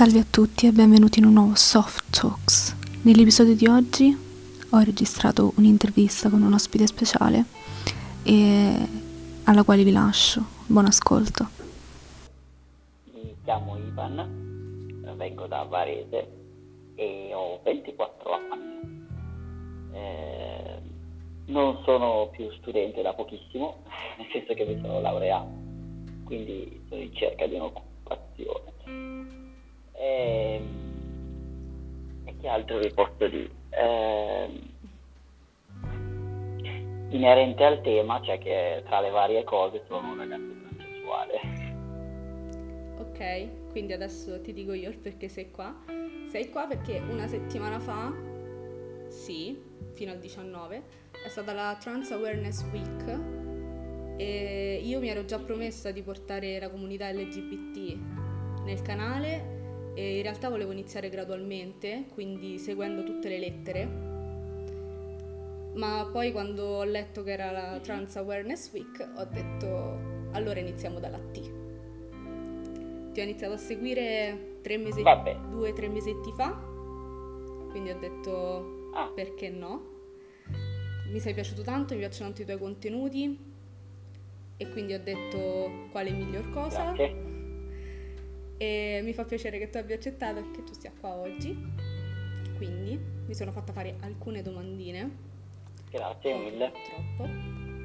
Salve 0.00 0.20
a 0.20 0.24
tutti 0.24 0.66
e 0.66 0.72
benvenuti 0.72 1.18
in 1.18 1.26
un 1.26 1.34
nuovo 1.34 1.54
Soft 1.56 2.18
Talks. 2.18 2.74
Nell'episodio 3.02 3.54
di 3.54 3.66
oggi 3.66 4.16
ho 4.70 4.78
registrato 4.78 5.52
un'intervista 5.56 6.30
con 6.30 6.40
un 6.40 6.54
ospite 6.54 6.86
speciale 6.86 7.44
alla 9.44 9.62
quale 9.62 9.84
vi 9.84 9.92
lascio. 9.92 10.42
Buon 10.66 10.86
ascolto. 10.86 11.48
Mi 13.12 13.36
chiamo 13.44 13.76
Ivan, 13.76 15.02
vengo 15.16 15.46
da 15.46 15.64
Varese 15.64 16.28
e 16.94 17.32
ho 17.34 17.60
24 17.62 18.32
anni. 18.32 19.06
Eh, 19.92 20.80
non 21.48 21.78
sono 21.84 22.30
più 22.32 22.50
studente 22.52 23.02
da 23.02 23.12
pochissimo, 23.12 23.82
nel 24.16 24.28
senso 24.32 24.54
che 24.54 24.64
mi 24.64 24.80
sono 24.80 25.02
laureato, 25.02 25.50
quindi 26.24 26.86
sono 26.88 27.02
in 27.02 27.14
cerca 27.14 27.46
di 27.46 27.56
un'occupazione. 27.56 28.70
E, 30.10 30.54
ehm, 30.54 30.68
e 32.24 32.36
che 32.40 32.48
altro 32.48 32.78
vi 32.78 32.92
posso 32.92 33.28
dire? 33.28 33.50
Eh, 33.70 34.68
inerente 37.10 37.64
al 37.64 37.80
tema, 37.82 38.20
cioè 38.22 38.38
che 38.38 38.82
tra 38.86 39.00
le 39.00 39.10
varie 39.10 39.44
cose 39.44 39.82
sono 39.86 40.12
un 40.12 40.18
ragazzo 40.18 40.52
transessuale. 40.62 41.40
Ok, 42.98 43.70
quindi 43.70 43.92
adesso 43.92 44.40
ti 44.40 44.52
dico 44.52 44.72
io 44.72 44.90
il 44.90 44.98
perché 44.98 45.28
sei 45.28 45.50
qua. 45.50 45.74
Sei 46.28 46.50
qua 46.50 46.66
perché 46.66 46.98
una 46.98 47.26
settimana 47.26 47.80
fa, 47.80 48.12
sì, 49.08 49.60
fino 49.94 50.12
al 50.12 50.18
19, 50.18 50.82
è 51.24 51.28
stata 51.28 51.52
la 51.52 51.76
Trans 51.80 52.12
Awareness 52.12 52.64
Week 52.70 53.18
e 54.16 54.80
io 54.82 55.00
mi 55.00 55.08
ero 55.08 55.24
già 55.24 55.38
promessa 55.38 55.90
di 55.90 56.02
portare 56.02 56.60
la 56.60 56.70
comunità 56.70 57.10
LGBT 57.10 57.98
nel 58.64 58.82
canale 58.82 59.59
e 59.94 60.16
in 60.16 60.22
realtà 60.22 60.48
volevo 60.48 60.72
iniziare 60.72 61.08
gradualmente, 61.08 62.06
quindi 62.12 62.58
seguendo 62.58 63.02
tutte 63.02 63.28
le 63.28 63.38
lettere. 63.38 64.08
Ma 65.74 66.08
poi 66.10 66.32
quando 66.32 66.64
ho 66.64 66.84
letto 66.84 67.22
che 67.22 67.32
era 67.32 67.50
la 67.50 67.78
Trans 67.80 68.16
Awareness 68.16 68.72
Week 68.72 69.08
ho 69.16 69.24
detto 69.24 70.28
allora 70.32 70.60
iniziamo 70.60 70.98
dalla 70.98 71.18
T. 71.18 71.40
Ti 73.12 73.20
ho 73.20 73.22
iniziato 73.22 73.54
a 73.54 73.56
seguire 73.56 74.58
tre 74.62 74.76
mesi, 74.76 75.02
due 75.48 75.70
o 75.70 75.72
tre 75.72 75.88
mesetti 75.88 76.32
fa, 76.32 76.52
quindi 77.70 77.90
ho 77.90 77.98
detto 77.98 78.90
ah. 78.94 79.10
perché 79.14 79.48
no. 79.48 79.98
Mi 81.10 81.18
sei 81.18 81.34
piaciuto 81.34 81.62
tanto, 81.62 81.94
mi 81.94 82.00
piacciono 82.00 82.26
tanto 82.26 82.42
i 82.42 82.44
tuoi 82.44 82.58
contenuti 82.58 83.38
e 84.56 84.68
quindi 84.68 84.92
ho 84.92 85.00
detto 85.02 85.88
quale 85.90 86.10
miglior 86.10 86.50
cosa. 86.50 86.92
Grazie 86.92 87.29
e 88.62 89.00
mi 89.02 89.14
fa 89.14 89.24
piacere 89.24 89.58
che 89.58 89.70
tu 89.70 89.78
abbia 89.78 89.94
accettato 89.94 90.38
e 90.40 90.50
che 90.50 90.62
tu 90.62 90.74
sia 90.74 90.92
qua 91.00 91.14
oggi. 91.14 91.56
Quindi 92.58 93.00
mi 93.26 93.34
sono 93.34 93.52
fatta 93.52 93.72
fare 93.72 93.96
alcune 94.00 94.42
domandine. 94.42 95.16
Grazie 95.90 96.34
mille. 96.34 96.70
Troppo, 96.84 97.30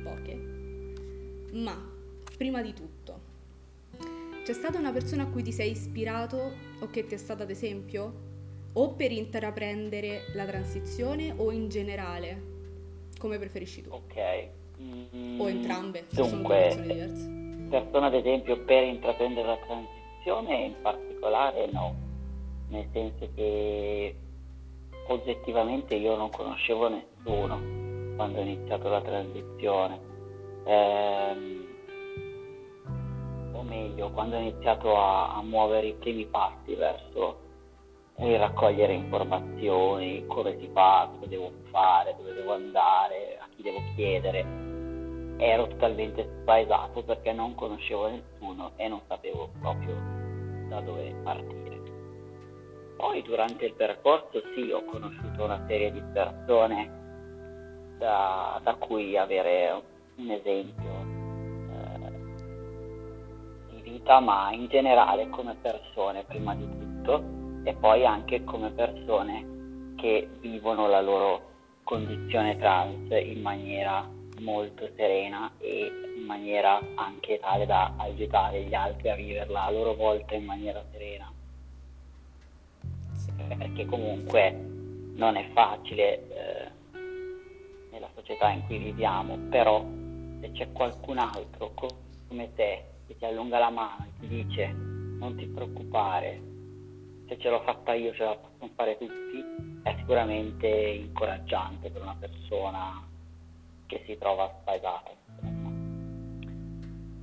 poche. 0.03 0.35
Ma 1.53 1.81
prima 2.37 2.61
di 2.61 2.73
tutto, 2.73 3.21
c'è 4.43 4.51
stata 4.51 4.77
una 4.77 4.91
persona 4.91 5.23
a 5.23 5.27
cui 5.27 5.43
ti 5.43 5.53
sei 5.53 5.71
ispirato 5.71 6.51
o 6.81 6.89
che 6.89 7.05
ti 7.05 7.13
è 7.13 7.17
stata 7.17 7.45
d'esempio? 7.45 8.23
O 8.73 8.95
per 8.95 9.13
intraprendere 9.13 10.23
la 10.33 10.43
transizione 10.43 11.33
o 11.37 11.51
in 11.51 11.69
generale? 11.69 12.41
Come 13.17 13.37
preferisci 13.37 13.81
tu? 13.81 13.91
Ok. 13.91 14.49
Mm, 14.81 15.39
o 15.39 15.47
entrambe, 15.47 16.03
dunque, 16.09 16.27
sono 16.27 16.41
due 16.41 16.57
persone 16.57 16.87
diverse. 16.87 17.67
Persona 17.69 18.07
ad 18.07 18.13
esempio 18.13 18.59
per 18.65 18.83
intraprendere 18.83 19.47
la 19.47 19.57
transizione 19.65 20.04
transizione 20.25 20.55
in 20.55 20.81
particolare 20.81 21.69
no, 21.71 21.95
nel 22.69 22.87
senso 22.91 23.29
che 23.35 24.15
oggettivamente 25.07 25.93
io 25.93 26.15
non 26.15 26.31
conoscevo 26.31 26.89
nessuno 26.89 27.61
quando 28.15 28.39
ho 28.39 28.41
iniziato 28.41 28.89
la 28.89 29.01
transizione. 29.01 29.99
Eh, 30.65 31.63
o 33.51 33.61
meglio, 33.61 34.09
quando 34.11 34.35
ho 34.35 34.39
iniziato 34.39 34.97
a, 34.97 35.35
a 35.35 35.43
muovere 35.43 35.87
i 35.87 35.93
primi 35.93 36.25
passi 36.25 36.73
verso 36.73 37.43
il 38.17 38.37
raccogliere 38.39 38.93
informazioni, 38.93 40.25
come 40.25 40.57
si 40.59 40.69
fa, 40.73 41.09
cosa 41.13 41.27
devo 41.27 41.51
fare, 41.69 42.15
dove 42.17 42.33
devo 42.33 42.53
andare, 42.53 43.37
a 43.39 43.47
chi 43.55 43.61
devo 43.61 43.79
chiedere 43.95 44.73
ero 45.37 45.67
totalmente 45.67 46.27
spaesato 46.41 47.03
perché 47.03 47.33
non 47.33 47.55
conoscevo 47.55 48.09
nessuno 48.09 48.71
e 48.75 48.87
non 48.87 49.01
sapevo 49.07 49.49
proprio 49.59 49.95
da 50.69 50.79
dove 50.81 51.13
partire. 51.23 51.81
Poi 52.97 53.21
durante 53.23 53.65
il 53.65 53.73
percorso 53.73 54.41
sì, 54.53 54.71
ho 54.71 54.83
conosciuto 54.85 55.43
una 55.43 55.63
serie 55.67 55.91
di 55.91 56.01
persone 56.13 57.03
da, 57.97 58.59
da 58.63 58.75
cui 58.75 59.17
avere 59.17 59.81
un 60.15 60.29
esempio 60.31 60.91
eh, 61.71 62.11
di 63.71 63.81
vita, 63.81 64.19
ma 64.19 64.51
in 64.51 64.67
generale 64.67 65.29
come 65.29 65.55
persone 65.61 66.23
prima 66.23 66.55
di 66.55 66.67
tutto 66.67 67.23
e 67.63 67.73
poi 67.73 68.05
anche 68.05 68.43
come 68.43 68.71
persone 68.71 69.93
che 69.97 70.29
vivono 70.39 70.87
la 70.87 71.01
loro 71.01 71.53
condizione 71.83 72.57
trans 72.57 73.09
in 73.11 73.41
maniera 73.41 74.07
molto 74.39 74.89
serena 74.95 75.51
e 75.59 75.91
in 76.17 76.25
maniera 76.25 76.79
anche 76.95 77.39
tale 77.39 77.65
da 77.65 77.93
aiutare 77.97 78.63
gli 78.63 78.73
altri 78.73 79.09
a 79.09 79.15
viverla 79.15 79.63
a 79.63 79.71
loro 79.71 79.93
volta 79.93 80.35
in 80.35 80.45
maniera 80.45 80.83
serena. 80.91 81.31
Perché 83.57 83.85
comunque 83.85 84.51
non 85.15 85.35
è 85.35 85.47
facile 85.53 86.27
eh, 86.29 86.71
nella 87.91 88.09
società 88.15 88.49
in 88.49 88.65
cui 88.65 88.77
viviamo, 88.77 89.37
però 89.49 89.85
se 90.41 90.51
c'è 90.51 90.71
qualcun 90.71 91.17
altro 91.17 91.73
come 91.73 92.53
te 92.55 92.83
che 93.07 93.17
ti 93.17 93.25
allunga 93.25 93.59
la 93.59 93.69
mano 93.69 94.05
e 94.05 94.19
ti 94.19 94.27
dice 94.27 94.67
non 95.19 95.35
ti 95.37 95.45
preoccupare, 95.45 96.41
se 97.27 97.37
ce 97.39 97.49
l'ho 97.49 97.61
fatta 97.61 97.93
io 97.93 98.13
ce 98.13 98.23
la 98.23 98.35
possono 98.35 98.71
fare 98.75 98.97
tutti, 98.97 99.43
è 99.83 99.95
sicuramente 99.97 100.67
incoraggiante 100.67 101.89
per 101.89 102.01
una 102.01 102.15
persona 102.19 103.13
che 103.87 104.03
si 104.05 104.17
trova 104.17 104.53
spaesata. 104.61 105.11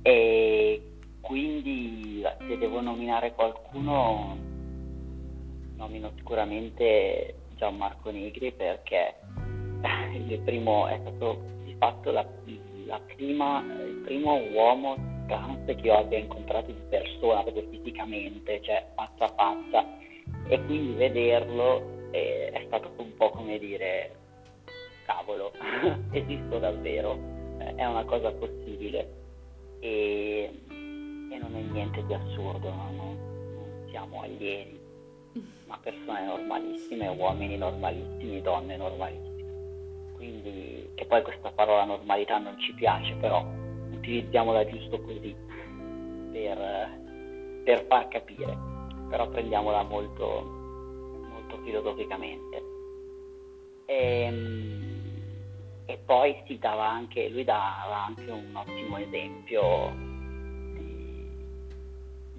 E 0.01 0.81
quindi 1.21 2.23
se 2.47 2.57
devo 2.57 2.81
nominare 2.81 3.33
qualcuno, 3.33 4.37
nomino 5.75 6.11
sicuramente 6.17 7.35
Gianmarco 7.55 8.11
Negri 8.11 8.51
perché 8.51 9.15
il 10.27 10.39
primo 10.39 10.87
è 10.87 10.97
stato 11.01 11.41
di 11.63 11.75
fatto 11.77 12.11
la, 12.11 12.25
la 12.85 12.99
prima, 13.15 13.61
il 13.61 14.01
primo 14.03 14.35
uomo 14.51 14.95
trans 15.27 15.65
che 15.65 15.81
io 15.81 15.97
abbia 15.97 16.17
incontrato 16.17 16.71
di 16.71 16.81
persona, 16.89 17.43
proprio 17.43 17.67
fisicamente, 17.69 18.61
cioè 18.61 18.85
faccia 18.95 19.25
a 19.25 19.33
faccia, 19.35 19.97
e 20.47 20.65
quindi 20.65 20.93
vederlo 20.93 22.09
è, 22.11 22.51
è 22.51 22.63
stato 22.67 22.91
un 22.97 23.15
po' 23.15 23.29
come 23.29 23.57
dire 23.57 24.15
cavolo, 25.05 25.51
esisto 26.11 26.59
davvero, 26.59 27.17
eh, 27.59 27.75
è 27.75 27.85
una 27.85 28.03
cosa 28.03 28.31
possibile 28.31 29.21
e, 29.79 30.49
e, 30.67 31.37
non 31.37 31.55
è 31.55 31.61
niente 31.71 32.05
di 32.05 32.13
assurdo, 32.13 32.69
no? 32.69 32.89
non, 32.95 33.17
non 33.55 33.87
siamo 33.89 34.21
alieni, 34.21 34.79
ma 35.67 35.77
persone 35.81 36.25
normalissime, 36.25 37.07
uomini 37.07 37.57
normalissimi, 37.57 38.41
donne 38.41 38.77
normalissime. 38.77 39.31
Quindi, 40.15 40.89
che 40.95 41.05
poi 41.05 41.21
questa 41.21 41.51
parola 41.51 41.83
normalità 41.83 42.37
non 42.37 42.57
ci 42.59 42.73
piace, 42.73 43.13
però 43.15 43.45
utilizziamola 43.91 44.65
giusto 44.65 45.01
così 45.01 45.35
per, 46.31 46.89
per 47.63 47.85
far 47.87 48.07
capire, 48.07 48.57
però 49.09 49.27
prendiamola 49.29 49.83
molto, 49.83 50.43
molto 51.29 51.57
filosoficamente. 51.63 52.61
E, 53.85 54.21
ehm, 54.21 54.82
e 55.85 55.97
poi 56.05 56.35
si 56.47 56.57
dava 56.57 56.87
anche, 56.87 57.29
lui 57.29 57.43
dava 57.43 58.05
anche 58.05 58.29
un 58.29 58.55
ottimo 58.55 58.97
esempio 58.97 59.93
di, 60.73 61.29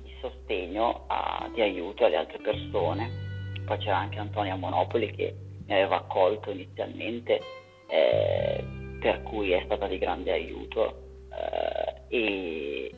di 0.03 0.15
sostegno, 0.21 1.05
a, 1.09 1.49
di 1.53 1.61
aiuto 1.61 2.05
alle 2.05 2.17
altre 2.17 2.39
persone. 2.39 3.23
Poi 3.65 3.79
c'era 3.79 3.99
anche 3.99 4.19
Antonia 4.19 4.57
Monopoli 4.57 5.11
che 5.13 5.35
mi 5.67 5.75
aveva 5.75 5.97
accolto 5.97 6.51
inizialmente, 6.51 7.41
eh, 7.89 8.65
per 9.01 9.23
cui 9.23 9.53
è 9.53 9.63
stata 9.65 9.87
di 9.87 9.99
grande 9.99 10.33
aiuto 10.33 11.03
eh, 11.31 12.17
e, 12.17 12.95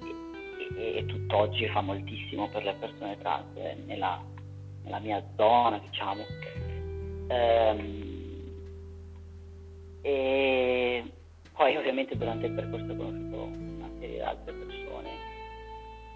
e, 0.77 0.97
e, 0.97 1.05
tutt'oggi 1.07 1.67
fa 1.69 1.81
moltissimo 1.81 2.49
per 2.49 2.65
le 2.65 2.75
persone 2.79 3.19
trans 3.19 3.57
eh, 3.57 3.77
nella, 3.87 4.23
nella 4.85 4.99
mia 5.01 5.23
zona, 5.37 5.79
diciamo. 5.79 6.25
Um, 7.29 8.06
ovviamente 11.77 12.17
durante 12.17 12.47
il 12.47 12.53
percorso 12.53 12.93
ho 12.93 12.97
conosciuto 12.97 13.51
di 13.99 14.21
altre 14.21 14.53
persone, 14.53 15.11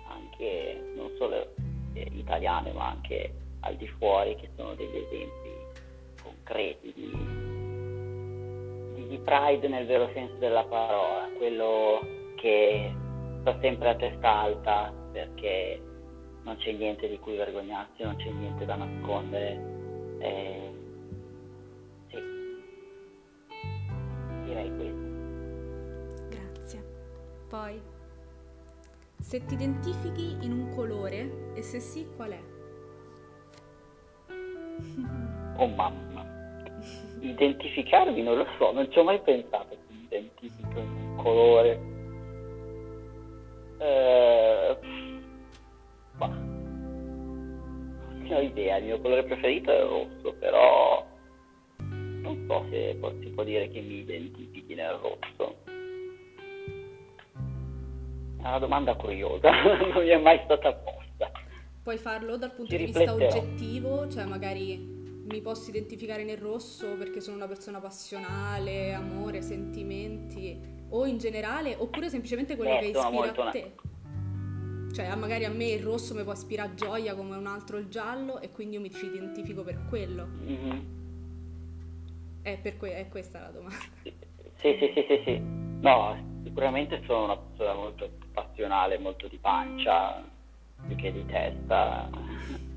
anche 0.09 0.93
non 0.97 1.11
solo 1.17 1.55
eh, 1.95 2.09
italiane 2.13 2.73
ma 2.73 2.91
anche 2.91 3.33
al 3.61 3.77
di 3.77 3.87
fuori 3.99 4.37
che 4.37 4.49
sono 4.57 4.75
degli 4.75 4.97
esempi 4.97 5.51
concreti 6.23 6.93
di, 6.95 7.11
di, 8.95 9.09
di 9.09 9.19
pride 9.19 9.69
nel 9.69 9.87
vero 9.87 10.11
senso 10.13 10.35
della 10.37 10.65
parola, 10.65 11.29
quello 11.37 12.01
che 12.37 12.93
sta 13.41 13.59
sempre 13.61 13.91
a 13.91 13.95
testa 13.97 14.29
alta 14.29 14.93
perché 15.13 15.81
non 16.43 16.57
c'è 16.57 16.73
niente 16.73 17.09
di 17.09 17.19
cui 17.19 17.37
vergognarsi, 17.37 18.03
non 18.03 18.17
c'è 18.17 18.31
niente 18.31 18.65
da 18.65 18.77
nascondere. 18.77 19.61
Eh, 20.21 20.71
sì, 22.09 22.19
direi 24.45 24.75
questo. 24.77 25.10
Poi, 27.51 27.83
se 29.19 29.45
ti 29.45 29.55
identifichi 29.55 30.37
in 30.43 30.53
un 30.53 30.73
colore 30.73 31.53
e 31.55 31.63
se 31.63 31.81
sì, 31.81 32.07
qual 32.15 32.31
è? 32.31 32.41
Oh 35.57 35.67
mamma, 35.67 36.25
identificarmi 37.19 38.23
non 38.23 38.37
lo 38.37 38.47
so, 38.57 38.71
non 38.71 38.89
ci 38.93 39.01
ho 39.01 39.03
mai 39.03 39.21
pensato 39.23 39.71
che 39.71 39.93
mi 39.93 40.05
identifico 40.05 40.79
in 40.79 40.91
un 40.91 41.17
colore. 41.17 41.81
Eh, 43.79 44.79
ma, 46.19 46.27
non 46.29 48.29
ho 48.31 48.41
idea, 48.41 48.77
il 48.77 48.85
mio 48.85 49.01
colore 49.01 49.25
preferito 49.25 49.73
è 49.73 49.81
il 49.81 49.89
rosso, 49.89 50.35
però 50.39 51.05
non 51.79 52.45
so 52.47 52.65
se 52.71 52.97
si 53.21 53.29
può 53.31 53.43
dire 53.43 53.69
che 53.71 53.81
mi 53.81 53.99
identifichi 53.99 54.77
nel 54.77 54.93
rosso. 54.93 55.80
È 58.43 58.47
una 58.47 58.59
domanda 58.59 58.95
curiosa, 58.95 59.51
non 59.93 60.03
mi 60.03 60.09
è 60.09 60.19
mai 60.19 60.41
stata 60.45 60.73
posta. 60.73 61.31
Puoi 61.83 61.99
farlo 61.99 62.39
dal 62.39 62.53
punto 62.53 62.71
Ci 62.71 62.79
di 62.79 62.85
vista 62.87 63.13
oggettivo, 63.13 64.09
cioè 64.09 64.25
magari 64.25 64.79
mi 64.79 65.41
posso 65.43 65.69
identificare 65.69 66.25
nel 66.25 66.39
rosso 66.39 66.97
perché 66.97 67.21
sono 67.21 67.37
una 67.37 67.47
persona 67.47 67.81
passionale, 67.81 68.95
amore, 68.95 69.43
sentimenti, 69.43 70.59
o 70.89 71.07
in 71.07 71.19
generale, 71.19 71.77
oppure 71.79 72.09
semplicemente 72.09 72.57
quello 72.57 72.77
eh, 72.77 72.79
che 72.79 72.87
ispira 72.87 73.35
a 73.35 73.51
te. 73.51 73.73
Cioè, 74.93 75.15
magari 75.15 75.45
a 75.45 75.51
me 75.51 75.67
il 75.67 75.83
rosso 75.83 76.15
mi 76.15 76.25
può 76.25 76.33
ispirare 76.33 76.75
gioia 76.75 77.15
come 77.15 77.37
un 77.37 77.47
altro 77.47 77.77
il 77.77 77.89
giallo 77.89 78.41
e 78.41 78.51
quindi 78.51 78.77
io 78.77 78.81
mi 78.81 78.91
ci 78.91 79.07
identifico 79.07 79.63
per 79.63 79.85
quello. 79.89 80.27
Mm-hmm. 80.27 80.79
È, 82.43 82.59
per 82.59 82.77
que- 82.77 82.97
è 82.97 83.09
questa 83.09 83.41
la 83.41 83.51
domanda. 83.51 83.77
Sì, 84.03 84.77
sì, 84.79 84.91
sì, 84.95 85.05
sì, 85.07 85.23
sì. 85.25 85.41
No, 85.81 86.30
sicuramente 86.45 87.03
sono 87.07 87.25
una 87.25 87.37
persona 87.37 87.75
molto 87.75 88.11
passionale, 88.33 88.99
molto 88.99 89.29
di 89.29 89.39
pancia, 89.39 90.23
più 90.87 90.97
che 90.97 91.13
di 91.13 91.27
testa 91.27 92.09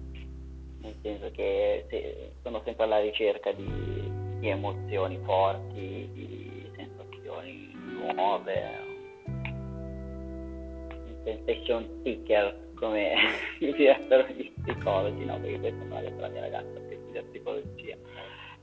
nel 0.83 0.95
senso 1.01 1.31
che 1.31 2.33
sono 2.41 2.61
sempre 2.65 2.83
alla 2.83 2.99
ricerca 2.99 3.51
di, 3.53 4.11
di 4.39 4.49
emozioni 4.49 5.17
forti, 5.23 6.09
di 6.13 6.71
sensazioni 6.75 7.71
nuove, 8.13 8.91
un 9.25 11.21
sensation 11.23 12.01
seeker 12.03 12.71
come 12.75 13.13
direbbero 13.59 14.27
gli 14.27 14.51
psicologi, 14.61 15.23
no? 15.23 15.39
Perché 15.39 15.59
questo 15.59 15.83
non 15.85 15.97
è 15.97 16.09
la 16.09 16.27
mia 16.27 16.41
ragazza 16.41 16.79
che 16.87 16.99
studia 17.01 17.23
psicologia. 17.23 17.95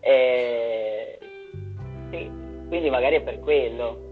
E, 0.00 1.18
sì, 2.10 2.30
quindi 2.68 2.90
magari 2.90 3.16
è 3.16 3.22
per 3.22 3.40
quello. 3.40 4.08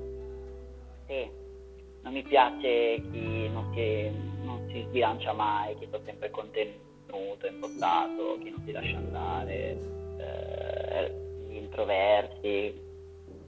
Non 2.08 2.16
mi 2.16 2.22
piace 2.22 3.02
chi 3.12 3.50
non 3.50 3.70
si, 3.74 4.10
non 4.42 4.66
si 4.72 4.82
sbilancia 4.88 5.34
mai, 5.34 5.76
chi 5.76 5.84
sta 5.88 6.00
sempre 6.06 6.30
contenuto 6.30 7.46
impostato, 7.46 8.38
chi 8.40 8.48
non 8.48 8.62
si 8.64 8.72
lascia 8.72 8.96
andare, 8.96 9.76
eh, 10.16 11.12
gli 11.46 11.56
introversi. 11.56 12.80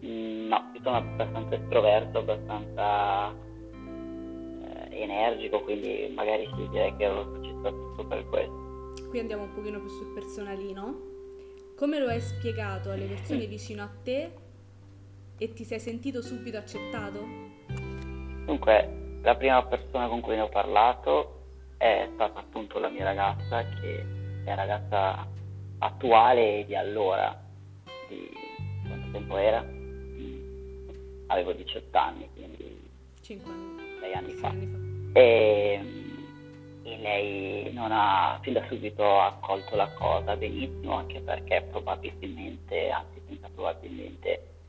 Mm, 0.04 0.48
no, 0.48 0.70
io 0.74 0.80
sono 0.82 0.96
abbastanza 0.96 1.54
estroverso, 1.54 2.18
abbastanza 2.18 3.30
eh, 3.30 5.00
energico, 5.04 5.62
quindi 5.62 6.12
magari 6.14 6.46
sì, 6.54 6.68
direi 6.68 6.94
che 6.96 7.08
lo 7.08 7.42
ci 7.42 7.54
sta 7.60 7.70
tutto 7.70 8.04
per 8.08 8.28
questo. 8.28 8.92
Qui 9.08 9.18
andiamo 9.20 9.44
un 9.44 9.54
pochino 9.54 9.80
più 9.80 9.88
sul 9.88 10.12
personalino. 10.12 11.08
Come 11.76 11.98
lo 11.98 12.08
hai 12.08 12.20
spiegato 12.20 12.90
alle 12.90 13.06
persone 13.06 13.46
vicino 13.46 13.82
a 13.82 13.90
te 14.02 14.30
e 15.38 15.52
ti 15.54 15.64
sei 15.64 15.80
sentito 15.80 16.20
subito 16.20 16.58
accettato? 16.58 17.49
Dunque, 18.50 19.20
la 19.22 19.36
prima 19.36 19.62
persona 19.62 20.08
con 20.08 20.20
cui 20.20 20.34
ne 20.34 20.40
ho 20.40 20.48
parlato 20.48 21.42
è 21.78 22.08
stata 22.14 22.40
appunto 22.40 22.80
la 22.80 22.88
mia 22.88 23.04
ragazza 23.04 23.62
che 23.62 24.04
è 24.44 24.48
la 24.48 24.54
ragazza 24.56 25.24
attuale 25.78 26.64
di 26.66 26.74
allora, 26.74 27.40
di 28.08 28.28
quanto 28.88 29.10
tempo 29.12 29.36
era? 29.36 29.64
Avevo 31.28 31.52
18 31.52 31.96
anni, 31.96 32.28
quindi 32.34 32.90
5 33.20 33.52
anni. 33.52 33.98
6 34.00 34.14
anni, 34.14 34.32
fa. 34.32 34.48
anni 34.48 34.66
fa. 34.66 35.20
E, 35.20 35.80
e 36.82 36.98
lei 36.98 37.72
non 37.72 37.90
ha 37.92 38.36
fin 38.42 38.54
da 38.54 38.66
subito 38.66 39.20
accolto 39.20 39.76
la 39.76 39.92
cosa 39.92 40.34
benissimo, 40.34 40.96
anche 40.96 41.20
perché 41.20 41.68
probabilmente, 41.70 42.90
anzi 42.90 43.22
senza 43.28 43.48
probabilmente, 43.54 44.59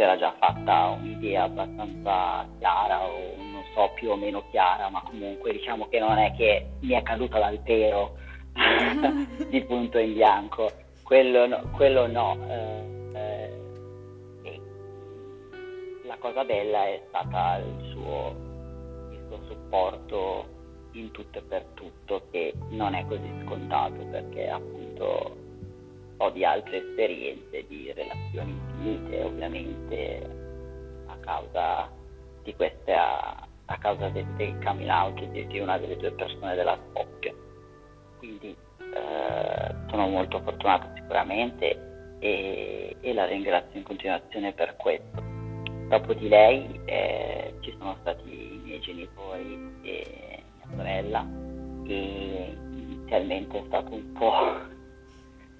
si 0.00 0.06
era 0.06 0.16
già 0.16 0.32
fatta 0.38 0.96
un'idea 0.98 1.42
abbastanza 1.42 2.48
chiara 2.58 3.04
o 3.04 3.36
non 3.36 3.62
so 3.74 3.90
più 3.94 4.10
o 4.10 4.16
meno 4.16 4.42
chiara, 4.50 4.88
ma 4.88 5.02
comunque 5.02 5.52
diciamo 5.52 5.88
che 5.90 5.98
non 5.98 6.16
è 6.16 6.32
che 6.36 6.70
mi 6.80 6.94
è 6.94 7.02
caduta 7.02 7.38
dal 7.38 7.60
pero 7.60 8.16
di 9.50 9.62
punto 9.64 9.98
in 9.98 10.14
bianco, 10.14 10.70
quello 11.02 11.46
no. 11.46 11.70
Quello 11.72 12.06
no. 12.06 12.38
Eh, 12.48 13.52
eh, 14.42 14.60
la 16.04 16.16
cosa 16.18 16.44
bella 16.44 16.86
è 16.86 17.02
stata 17.08 17.58
il 17.58 17.90
suo, 17.90 18.34
il 19.10 19.22
suo 19.28 19.44
supporto 19.48 20.46
in 20.92 21.10
tutto 21.10 21.40
e 21.40 21.42
per 21.42 21.64
tutto, 21.74 22.22
che 22.30 22.54
non 22.70 22.94
è 22.94 23.04
così 23.06 23.30
scontato 23.44 24.02
perché 24.10 24.48
appunto 24.48 25.49
ho 26.22 26.30
di 26.30 26.44
altre 26.44 26.76
esperienze 26.76 27.66
di 27.66 27.92
relazioni 27.92 28.50
infinite, 28.50 29.22
ovviamente 29.22 30.30
a 31.06 31.16
causa 31.20 31.90
di 32.42 32.54
queste, 32.54 32.92
a, 32.92 33.46
a 33.64 33.78
causa 33.78 34.08
del, 34.10 34.26
del 34.36 34.58
coming 34.62 34.90
out 34.90 35.22
di, 35.30 35.46
di, 35.46 35.58
una 35.60 35.78
delle 35.78 35.96
due 35.96 36.12
persone 36.12 36.54
della 36.54 36.78
coppia. 36.92 37.32
Quindi 38.18 38.54
eh, 38.78 39.74
sono 39.88 40.08
molto 40.08 40.40
fortunato 40.40 40.88
sicuramente 40.94 42.18
e, 42.18 42.96
e, 43.00 43.14
la 43.14 43.24
ringrazio 43.24 43.78
in 43.78 43.84
continuazione 43.84 44.52
per 44.52 44.76
questo. 44.76 45.22
Dopo 45.88 46.12
di 46.12 46.28
lei 46.28 46.80
eh, 46.84 47.54
ci 47.60 47.74
sono 47.78 47.96
stati 48.00 48.28
i 48.28 48.60
miei 48.62 48.80
genitori 48.80 49.72
e 49.82 50.42
mia 50.58 50.76
sorella 50.76 51.26
e 51.86 52.56
inizialmente 52.72 53.58
è 53.58 53.62
stato 53.66 53.94
un 53.94 54.12
po' 54.12 54.78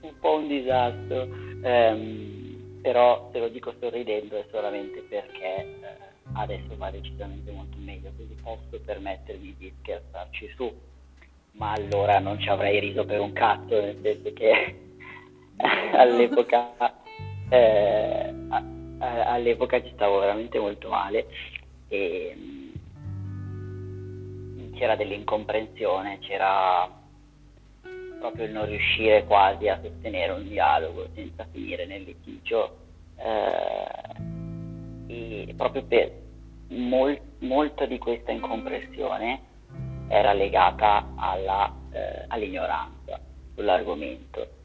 un 0.02 0.18
po' 0.18 0.36
un 0.36 0.48
disastro, 0.48 1.28
ehm, 1.62 2.80
però 2.82 3.28
se 3.32 3.38
lo 3.38 3.48
dico 3.48 3.74
sorridendo 3.78 4.36
è 4.36 4.44
solamente 4.50 5.00
perché 5.02 5.56
eh, 5.56 5.96
adesso 6.34 6.76
va 6.76 6.90
decisamente 6.90 7.50
molto 7.50 7.76
meglio, 7.78 8.10
quindi 8.14 8.34
posso 8.42 8.80
permettermi 8.84 9.54
di 9.58 9.72
scherzarci 9.80 10.52
su, 10.56 10.72
ma 11.52 11.72
allora 11.72 12.18
non 12.18 12.38
ci 12.40 12.48
avrei 12.48 12.80
riso 12.80 13.04
per 13.04 13.20
un 13.20 13.32
cazzo, 13.32 13.80
nel 13.80 13.98
senso 14.02 14.32
che 14.32 14.74
all'epoca, 15.92 17.02
eh, 17.50 18.34
all'epoca 18.98 19.82
ci 19.82 19.90
stavo 19.94 20.20
veramente 20.20 20.58
molto 20.58 20.88
male 20.88 21.26
e 21.88 22.34
mm, 22.36 22.70
c'era 24.74 24.96
dell'incomprensione, 24.96 26.18
c'era 26.20 26.99
proprio 28.20 28.44
il 28.44 28.52
non 28.52 28.66
riuscire 28.66 29.24
quasi 29.24 29.66
a 29.66 29.80
sostenere 29.82 30.32
un 30.32 30.46
dialogo 30.46 31.08
senza 31.14 31.44
finire 31.50 31.86
nel 31.86 32.02
litigio 32.02 32.76
eh, 33.16 33.98
proprio 35.56 35.82
per 35.84 36.12
mol, 36.68 37.18
molta 37.38 37.86
di 37.86 37.98
questa 37.98 38.30
incompressione 38.30 39.48
era 40.08 40.32
legata 40.32 41.12
alla, 41.16 41.74
eh, 41.92 42.24
all'ignoranza 42.28 43.20
sull'argomento. 43.54 44.58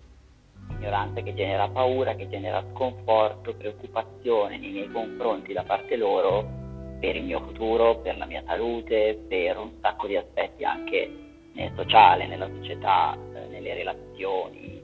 Ignoranza 0.69 1.21
che 1.21 1.33
genera 1.33 1.67
paura, 1.69 2.15
che 2.15 2.27
genera 2.27 2.63
sconforto, 2.74 3.53
preoccupazione 3.55 4.57
nei 4.57 4.71
miei 4.71 4.91
confronti 4.91 5.53
da 5.53 5.63
parte 5.63 5.95
loro 5.95 6.63
per 7.00 7.15
il 7.15 7.24
mio 7.24 7.39
futuro, 7.41 8.00
per 8.00 8.17
la 8.17 8.25
mia 8.25 8.43
salute, 8.45 9.24
per 9.27 9.57
un 9.57 9.71
sacco 9.81 10.07
di 10.07 10.15
aspetti 10.15 10.63
anche 10.63 11.25
nel 11.55 11.71
sociale, 11.75 12.27
nella 12.27 12.50
società, 12.59 13.17
eh, 13.33 13.47
nelle 13.47 13.74
relazioni, 13.74 14.81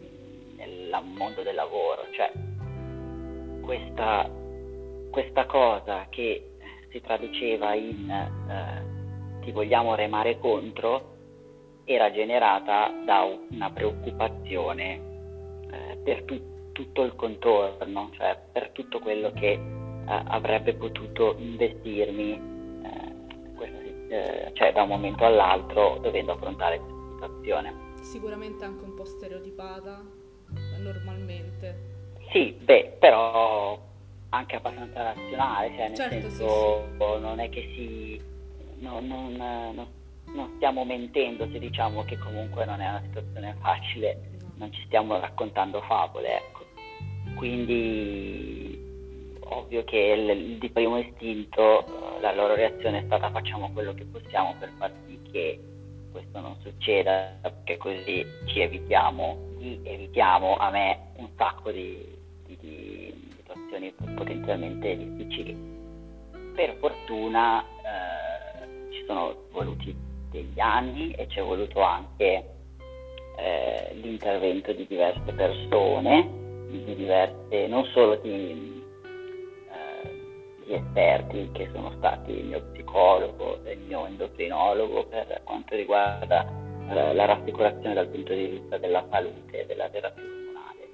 nel 0.55 0.99
mondo 1.03 1.43
del 1.43 1.55
lavoro. 1.55 2.07
Cioè, 2.11 2.31
questa, 3.61 4.29
questa 5.11 5.45
cosa 5.45 6.07
che 6.09 6.51
si 6.89 6.99
traduceva 7.01 7.73
in 7.73 8.09
eh, 8.09 8.89
ti 9.41 9.51
vogliamo 9.51 9.95
remare 9.95 10.37
contro 10.39 11.09
era 11.85 12.11
generata 12.11 12.91
da 13.05 13.27
una 13.49 13.71
preoccupazione 13.71 14.93
eh, 15.71 15.97
per 16.03 16.23
tu, 16.23 16.71
tutto 16.71 17.03
il 17.03 17.15
contorno, 17.15 18.11
cioè 18.13 18.37
per 18.51 18.69
tutto 18.69 18.99
quello 18.99 19.31
che 19.31 19.51
eh, 19.51 19.59
avrebbe 20.05 20.73
potuto 20.75 21.35
investirmi 21.37 22.33
eh, 22.33 22.50
eh, 24.11 24.51
cioè 24.55 24.73
da 24.73 24.83
un 24.83 24.89
momento 24.89 25.25
all'altro 25.25 25.97
dovendo 26.01 26.33
affrontare 26.33 26.79
questa 26.79 27.09
situazione. 27.11 27.73
Sicuramente 28.01 28.65
anche 28.65 28.83
un 28.83 28.93
po' 28.93 29.05
stereotipata 29.05 30.03
normalmente. 30.81 31.89
Sì, 32.31 32.51
beh, 32.51 32.97
però 32.99 33.79
anche 34.29 34.55
abbastanza 34.57 35.03
razionale, 35.03 35.69
cioè 35.69 35.87
nel 35.87 35.95
certo, 35.95 36.29
senso 36.29 36.83
sì, 36.85 36.91
sì. 36.91 37.21
non 37.21 37.39
è 37.39 37.49
che 37.49 37.71
si... 37.75 38.21
non, 38.79 39.07
non, 39.07 39.33
non, 39.33 39.87
non 40.33 40.51
stiamo 40.55 40.83
mentendo 40.83 41.49
se 41.49 41.59
diciamo 41.59 42.03
che 42.03 42.17
comunque 42.17 42.65
non 42.65 42.81
è 42.81 42.89
una 42.89 43.01
situazione 43.05 43.55
facile, 43.61 44.19
no. 44.41 44.51
non 44.55 44.73
ci 44.73 44.83
stiamo 44.85 45.17
raccontando 45.19 45.81
favole, 45.81 46.37
ecco. 46.37 46.65
Quindi 47.35 48.90
ovvio 49.51 49.83
che 49.83 49.97
il, 49.97 50.57
di 50.57 50.69
primo 50.69 50.97
istinto 50.97 51.85
la 52.19 52.33
loro 52.33 52.55
reazione 52.55 52.99
è 52.99 53.03
stata 53.05 53.29
facciamo 53.31 53.71
quello 53.71 53.93
che 53.93 54.05
possiamo 54.05 54.55
per 54.59 54.71
far 54.77 54.91
sì 55.07 55.19
che 55.31 55.59
questo 56.11 56.39
non 56.39 56.55
succeda, 56.61 57.37
perché 57.41 57.77
così 57.77 58.25
ci 58.45 58.59
evitiamo, 58.59 59.37
evitiamo 59.83 60.57
a 60.57 60.69
me 60.69 60.99
un 61.15 61.29
sacco 61.37 61.71
di, 61.71 62.05
di, 62.45 62.57
di 62.59 63.29
situazioni 63.37 63.93
potenzialmente 64.15 64.97
difficili. 64.97 65.55
Per 66.53 66.75
fortuna 66.79 67.63
eh, 67.63 68.91
ci 68.91 69.03
sono 69.05 69.35
voluti 69.51 69.95
degli 70.29 70.59
anni 70.59 71.11
e 71.13 71.27
ci 71.29 71.39
è 71.39 71.43
voluto 71.43 71.81
anche 71.81 72.45
eh, 73.37 73.93
l'intervento 74.01 74.73
di 74.73 74.85
diverse 74.85 75.31
persone, 75.31 76.29
di 76.67 76.95
diverse, 76.95 77.67
non 77.67 77.85
solo 77.85 78.15
di, 78.17 78.80
di, 80.71 80.75
esperti 80.75 81.49
che 81.51 81.69
sono 81.73 81.91
stati 81.97 82.31
il 82.31 82.45
mio 82.45 82.61
psicologo 82.71 83.63
e 83.65 83.73
il 83.73 83.79
mio 83.79 84.05
endocrinologo 84.05 85.05
per 85.07 85.41
quanto 85.43 85.75
riguarda 85.75 86.47
eh, 86.89 87.13
la 87.13 87.25
rassicurazione 87.25 87.93
dal 87.93 88.07
punto 88.07 88.33
di 88.33 88.45
vista 88.45 88.77
della 88.77 89.05
salute 89.09 89.61
e 89.61 89.65
della 89.65 89.89
terapia 89.89 90.23
ormonale, 90.23 90.89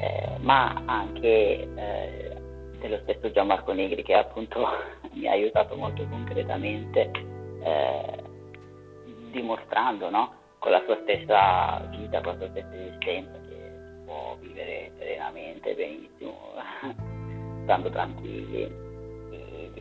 eh, 0.00 0.38
ma 0.40 0.82
anche 0.86 1.68
eh, 1.74 2.36
dello 2.78 2.98
stesso 3.02 3.30
Gianmarco 3.30 3.72
Negri 3.72 4.02
che 4.02 4.14
appunto 4.14 4.66
mi 5.12 5.26
ha 5.26 5.32
aiutato 5.32 5.76
molto 5.76 6.06
concretamente 6.08 7.10
eh, 7.62 8.22
dimostrando 9.30 10.08
no? 10.08 10.32
con 10.58 10.70
la 10.70 10.82
sua 10.86 10.98
stessa 11.02 11.86
vita, 11.90 12.20
con 12.22 12.32
la 12.32 12.38
sua 12.38 12.48
stessa 12.50 12.74
esistenza 12.74 13.38
che 13.40 14.02
può 14.06 14.36
vivere 14.40 14.92
serenamente, 14.96 15.74
benissimo, 15.74 16.52
stando 17.64 17.90
tranquilli 17.90 18.83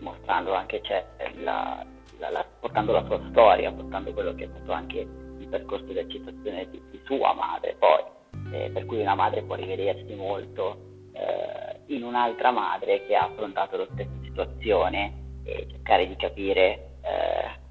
dimostrando 0.04 0.54
anche 0.54 0.82
cioè, 0.84 1.06
la, 1.42 1.86
la, 2.20 2.30
la, 2.30 2.46
portando 2.60 2.92
la 2.92 3.06
sua 3.06 3.22
storia, 3.30 3.72
portando 3.72 4.12
quello 4.12 4.36
che 4.36 4.44
è 4.44 4.50
stato 4.54 4.74
anche 4.74 5.00
il 5.40 5.48
percorso 5.48 5.86
di 5.86 6.00
accettazione 6.00 6.70
di, 6.70 6.82
di 6.92 7.00
sua 7.06 7.34
madre 7.34 7.76
poi, 7.80 8.04
eh, 8.52 8.70
per 8.72 8.86
cui 8.86 9.00
una 9.00 9.16
madre 9.16 9.44
può 9.44 9.56
rivedersi 9.56 10.14
molto 10.14 10.78
eh, 11.14 11.96
in 11.96 12.04
un'altra 12.04 12.52
madre 12.52 13.06
che 13.06 13.16
ha 13.16 13.26
affrontato 13.26 13.78
la 13.78 13.88
stessa 13.94 14.12
situazione 14.22 15.22
e 15.46 15.68
cercare 15.70 16.06
di 16.06 16.16
capire 16.18 16.98
eh, 17.02 17.62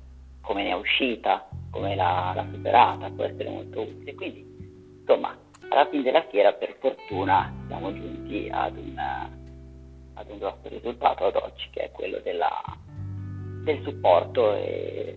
come 0.40 0.62
ne 0.62 0.70
è 0.70 0.74
uscita, 0.74 1.48
come 1.70 1.94
l'ha, 1.94 2.32
l'ha, 2.34 2.46
superata, 2.50 3.10
può 3.10 3.24
essere 3.24 3.48
molto 3.48 3.82
utile. 3.82 4.14
Quindi, 4.14 4.44
insomma, 5.00 5.36
alla 5.68 5.86
fine 5.88 6.02
della 6.02 6.24
fiera, 6.28 6.52
per 6.52 6.76
fortuna, 6.80 7.52
siamo 7.68 7.92
giunti 7.92 8.48
ad 8.50 8.76
un, 8.76 8.98
ad 10.22 10.30
un 10.30 10.38
grosso 10.38 10.68
risultato 10.68 11.26
ad 11.26 11.36
oggi, 11.36 11.68
che 11.70 11.84
è 11.84 11.90
quello 11.90 12.18
della, 12.20 12.62
del 13.64 13.82
supporto 13.82 14.54
e, 14.54 15.16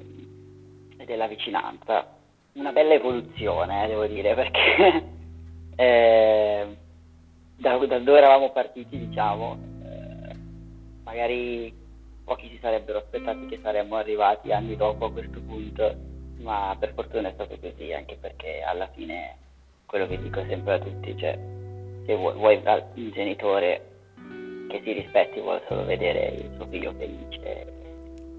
e, 0.98 1.06
della 1.06 1.28
vicinanza. 1.28 2.14
Una 2.54 2.72
bella 2.72 2.94
evoluzione, 2.94 3.86
eh, 3.86 3.88
devo 3.88 4.06
dire, 4.08 4.34
perché 4.34 5.04
eh, 5.76 6.78
da, 7.58 7.78
da, 7.78 8.00
dove 8.00 8.18
eravamo 8.18 8.52
partiti, 8.52 8.98
diciamo, 8.98 9.58
eh, 9.84 10.36
magari 11.04 11.74
pochi 12.24 12.50
si 12.50 12.58
sarebbero 12.60 13.00
aspettati 13.00 13.46
che 13.46 13.60
saremmo 13.62 13.96
arrivati 13.96 14.52
anni 14.52 14.76
dopo 14.76 15.06
a 15.06 15.12
questo 15.12 15.40
punto, 15.42 15.96
ma 16.40 16.76
per 16.80 16.94
fortuna 16.94 17.30
è 17.30 17.34
stato 17.34 17.58
così, 17.60 17.94
anche 17.94 18.18
perché 18.20 18.62
alla 18.62 18.88
fine 18.88 19.38
quello 19.86 20.08
che 20.08 20.20
dico 20.20 20.44
sempre 20.48 20.74
a 20.74 20.80
tutti, 20.80 21.18
cioè 21.18 21.38
se 22.06 22.16
vuoi, 22.16 22.34
vuoi 22.36 22.62
un 22.66 23.12
genitore 23.12 23.95
che 24.68 24.82
si 24.84 24.92
rispetti 24.92 25.40
vuole 25.40 25.62
solo 25.68 25.86
vedere 25.86 26.28
il 26.28 26.52
suo 26.56 26.68
figlio 26.68 26.94
felice. 26.94 27.74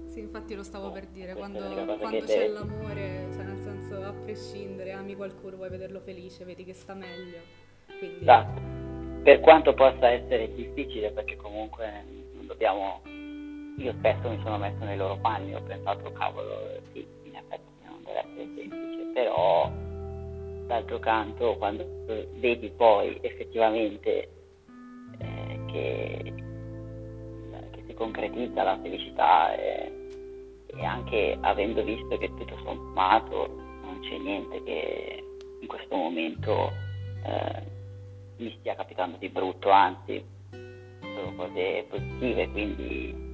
Sì, 0.07 0.19
infatti 0.19 0.55
lo 0.55 0.63
stavo 0.63 0.91
per 0.91 1.05
dire, 1.07 1.33
quando, 1.35 1.59
quando 1.99 2.25
c'è 2.25 2.25
te... 2.25 2.47
l'amore, 2.47 3.27
cioè 3.33 3.43
nel 3.43 3.61
senso 3.61 4.01
a 4.01 4.13
prescindere, 4.13 4.91
ami 4.91 5.15
qualcuno, 5.15 5.57
vuoi 5.57 5.69
vederlo 5.69 5.99
felice, 5.99 6.43
vedi 6.43 6.63
che 6.63 6.73
sta 6.73 6.93
meglio. 6.93 7.37
Quindi... 7.99 8.21
Esatto. 8.21 8.61
Per 9.23 9.39
quanto 9.41 9.73
possa 9.73 10.09
essere 10.09 10.53
difficile, 10.53 11.11
perché 11.11 11.35
comunque 11.35 12.03
non 12.33 12.47
dobbiamo 12.47 13.01
io 13.77 13.93
spesso 13.99 14.29
mi 14.29 14.39
sono 14.41 14.57
messo 14.57 14.83
nei 14.83 14.97
loro 14.97 15.17
panni, 15.17 15.53
ho 15.53 15.61
pensato, 15.61 16.11
cavolo, 16.13 16.81
sì, 16.93 17.05
in 17.23 17.35
effetti 17.35 17.85
non 17.85 18.01
deve 18.03 18.19
essere 18.19 18.47
semplice, 18.55 19.11
però 19.13 19.71
d'altro 20.65 20.99
canto 20.99 21.55
quando 21.57 21.85
vedi 22.39 22.69
poi 22.71 23.17
effettivamente 23.21 24.29
che, 25.77 26.33
che, 27.71 27.83
si 27.85 27.93
concretizza 27.93 28.63
la 28.63 28.79
felicità 28.81 29.55
e, 29.55 29.91
e, 30.67 30.85
anche 30.85 31.37
avendo 31.41 31.83
visto 31.83 32.17
che 32.17 32.27
tutto 32.35 32.57
sommato 32.63 33.47
non 33.81 33.99
c'è 34.01 34.17
niente 34.17 34.63
che 34.63 35.23
in 35.61 35.67
questo 35.67 35.95
momento 35.95 36.71
eh, 37.23 37.75
mi 38.37 38.55
stia 38.59 38.75
capitando 38.75 39.17
di 39.17 39.29
brutto, 39.29 39.69
anzi 39.69 40.23
sono 40.49 41.33
cose 41.35 41.85
positive, 41.89 42.49
quindi 42.51 43.25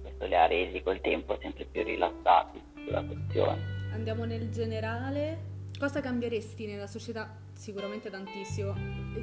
questo 0.00 0.24
li 0.26 0.34
ha 0.34 0.46
resi 0.46 0.82
col 0.82 1.00
tempo 1.00 1.36
sempre 1.40 1.66
più 1.66 1.82
rilassati 1.82 2.60
sulla 2.84 3.02
questione. 3.02 3.78
Andiamo 3.92 4.24
nel 4.24 4.50
generale. 4.50 5.48
Cosa 5.78 6.00
cambieresti 6.00 6.66
nella 6.66 6.86
società? 6.86 7.48
Sicuramente 7.60 8.08
tantissimo. 8.08 8.74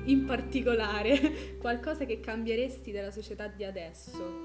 In 0.03 0.25
particolare, 0.25 1.58
qualcosa 1.58 2.06
che 2.06 2.20
cambieresti 2.20 2.91
della 2.91 3.10
società 3.10 3.48
di 3.48 3.63
adesso? 3.63 4.44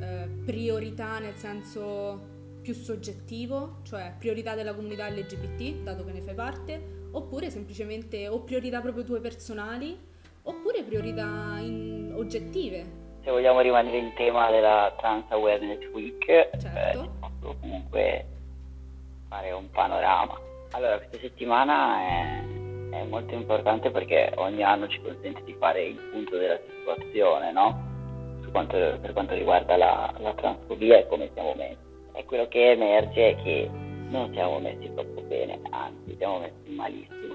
Eh, 0.00 0.26
priorità 0.42 1.18
nel 1.18 1.34
senso 1.36 2.32
più 2.62 2.72
soggettivo, 2.72 3.80
cioè 3.82 4.14
priorità 4.18 4.54
della 4.54 4.72
comunità 4.72 5.06
LGBT, 5.10 5.82
dato 5.82 6.02
che 6.06 6.12
ne 6.12 6.22
fai 6.22 6.34
parte, 6.34 7.08
oppure 7.10 7.50
semplicemente 7.50 8.26
o 8.26 8.40
priorità 8.40 8.80
proprio 8.80 9.04
tue 9.04 9.20
personali, 9.20 9.94
oppure 10.40 10.82
priorità 10.82 11.58
in, 11.58 12.10
oggettive, 12.16 13.02
se 13.22 13.30
vogliamo 13.30 13.60
rimanere 13.60 13.98
in 13.98 14.14
tema 14.14 14.50
della 14.50 14.94
Trans 14.96 15.30
Awareness 15.30 15.84
Week, 15.92 16.26
eh, 16.26 16.50
certo. 16.58 17.02
eh, 17.02 17.56
comunque 17.60 18.26
fare 19.28 19.50
un 19.52 19.68
panorama. 19.70 20.40
Allora, 20.70 20.96
questa 20.96 21.18
settimana 21.18 22.00
è, 22.00 22.53
è, 23.00 23.04
molto 23.04 23.34
importante 23.34 23.90
perché 23.90 24.32
ogni 24.36 24.62
anno 24.62 24.88
ci 24.88 25.00
consente 25.00 25.42
di 25.44 25.54
fare 25.58 25.84
il 25.84 25.96
punto 26.12 26.36
della 26.36 26.58
situazione, 26.78 27.52
no? 27.52 27.92
Quanto, 28.50 28.76
per 29.00 29.12
quanto 29.12 29.34
riguarda 29.34 29.76
la, 29.76 30.14
la 30.18 30.32
transfobia 30.34 30.98
e 30.98 31.06
come 31.08 31.30
siamo 31.34 31.54
messi. 31.54 31.76
E 32.12 32.24
quello 32.24 32.46
che 32.46 32.70
emerge 32.70 33.30
è 33.30 33.42
che 33.42 33.68
non 34.08 34.30
siamo 34.32 34.60
messi 34.60 34.92
troppo 34.94 35.22
bene, 35.22 35.60
anzi 35.70 36.14
siamo 36.16 36.38
messi 36.38 36.72
malissimo. 36.72 37.34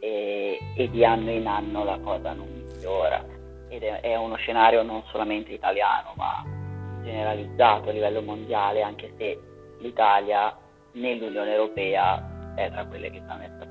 E, 0.00 0.58
e 0.76 0.90
di 0.90 1.04
anno 1.04 1.30
in 1.30 1.46
anno 1.46 1.84
la 1.84 1.98
cosa 1.98 2.32
non 2.32 2.48
migliora 2.48 3.24
ed 3.68 3.82
è, 3.82 4.00
è 4.00 4.16
uno 4.16 4.36
scenario 4.36 4.82
non 4.82 5.02
solamente 5.10 5.52
italiano 5.52 6.12
ma 6.16 6.44
generalizzato 7.02 7.88
a 7.88 7.92
livello 7.92 8.22
mondiale 8.22 8.82
anche 8.82 9.12
se 9.16 9.38
l'Italia 9.78 10.56
nell'Unione 10.92 11.52
Europea 11.52 12.54
è 12.54 12.70
tra 12.70 12.86
quelle 12.86 13.10
che 13.10 13.20
sta 13.24 13.36
messa 13.36 13.62
e 13.62 13.68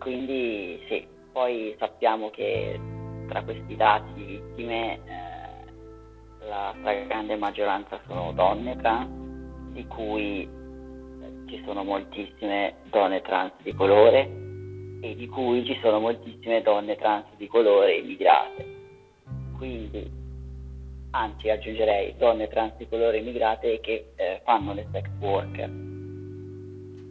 quindi 0.00 0.82
sì, 0.88 1.06
poi 1.30 1.76
sappiamo 1.78 2.30
che 2.30 2.80
tra 3.28 3.42
questi 3.42 3.76
dati 3.76 4.12
di 4.14 4.24
vittime 4.24 4.94
eh, 4.94 6.48
la 6.48 6.74
stragrande 6.78 7.36
maggioranza 7.36 8.00
sono 8.06 8.32
donne 8.32 8.76
trans 8.76 9.10
di 9.72 9.86
cui 9.86 10.42
eh, 10.42 11.48
ci 11.48 11.62
sono 11.64 11.84
moltissime 11.84 12.76
donne 12.84 13.20
trans 13.20 13.52
di 13.62 13.74
colore 13.74 14.22
e 15.02 15.14
di 15.14 15.28
cui 15.28 15.64
ci 15.66 15.78
sono 15.82 16.00
moltissime 16.00 16.62
donne 16.62 16.96
trans 16.96 17.26
di 17.36 17.46
colore 17.46 17.96
immigrate. 17.98 18.78
Quindi, 19.56 20.10
anzi 21.10 21.50
aggiungerei 21.50 22.16
donne 22.16 22.48
trans 22.48 22.74
di 22.76 22.88
colore 22.88 23.18
immigrate 23.18 23.80
che 23.80 24.12
eh, 24.16 24.40
fanno 24.44 24.72
le 24.72 24.86
sex 24.90 25.08
worker. 25.20 25.89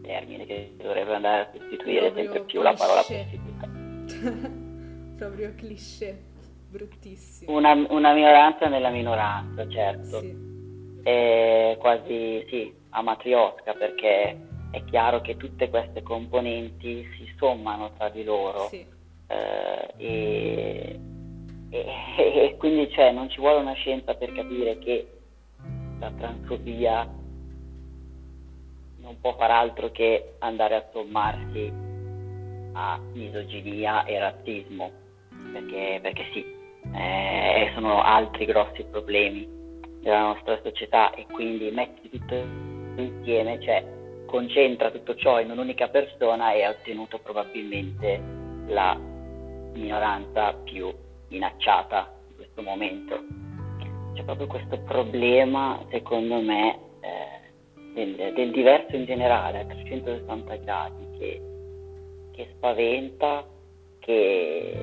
Termine 0.09 0.45
che 0.47 0.73
dovrebbe 0.75 1.13
andare 1.13 1.41
a 1.41 1.49
sostituire 1.53 2.11
sempre 2.15 2.41
più 2.41 2.61
cliché. 2.61 2.63
la 2.63 2.73
parola 2.73 3.03
prostituta. 3.03 3.67
Proprio 5.17 5.53
cliché, 5.55 6.19
bruttissimo. 6.67 7.55
Una, 7.55 7.73
una, 7.73 8.13
minoranza 8.13 8.67
nella 8.67 8.89
minoranza, 8.89 9.69
certo. 9.69 10.19
Sì. 10.19 10.47
È 11.03 11.77
quasi, 11.79 12.43
sì, 12.49 12.73
amatriosca 12.89 13.73
perché 13.73 14.47
è 14.71 14.83
chiaro 14.85 15.21
che 15.21 15.37
tutte 15.37 15.69
queste 15.69 16.01
componenti 16.01 17.07
si 17.15 17.31
sommano 17.37 17.91
tra 17.95 18.09
di 18.09 18.23
loro. 18.23 18.67
Sì. 18.69 18.83
Eh, 19.27 19.93
e, 19.97 20.99
e, 21.69 21.85
e, 22.17 22.55
quindi 22.57 22.89
cioè, 22.91 23.11
non 23.11 23.29
ci 23.29 23.39
vuole 23.39 23.59
una 23.59 23.73
scienza 23.73 24.15
per 24.15 24.31
capire 24.31 24.79
che 24.79 25.07
la 25.99 26.11
transfobia 26.17 27.07
non 29.09 29.19
può 29.21 29.35
far 29.37 29.49
altro 29.49 29.89
che 29.89 30.35
andare 30.37 30.75
a 30.75 30.85
sommarsi 30.93 31.73
a 32.73 32.99
misoginia 33.13 34.03
e 34.05 34.19
razzismo, 34.19 34.91
perché, 35.51 35.99
perché 35.99 36.25
sì, 36.31 36.45
eh, 36.93 37.71
sono 37.73 38.03
altri 38.03 38.45
grossi 38.45 38.83
problemi 38.83 39.47
della 40.01 40.21
nostra 40.21 40.59
società 40.61 41.09
e 41.15 41.25
quindi 41.25 41.71
metti 41.71 42.07
tutto 42.07 42.35
insieme, 42.97 43.59
cioè 43.61 43.83
concentra 44.27 44.91
tutto 44.91 45.15
ciò 45.15 45.39
in 45.39 45.49
un'unica 45.49 45.87
persona 45.87 46.53
e 46.53 46.63
ha 46.63 46.69
ottenuto 46.69 47.17
probabilmente 47.17 48.21
la 48.67 48.95
minoranza 49.73 50.53
più 50.53 50.93
minacciata 51.29 52.13
in 52.29 52.35
questo 52.35 52.61
momento. 52.61 53.19
C'è 54.13 54.23
proprio 54.23 54.45
questo 54.45 54.79
problema, 54.81 55.83
secondo 55.89 56.39
me, 56.41 56.77
eh, 57.01 57.38
del, 58.05 58.33
del, 58.33 58.51
diverso 58.51 58.95
in 58.95 59.05
generale 59.05 59.59
a 59.59 59.65
360 59.65 60.55
gradi 60.57 61.07
che, 61.17 61.41
che 62.31 62.47
spaventa, 62.55 63.45
che 63.99 64.73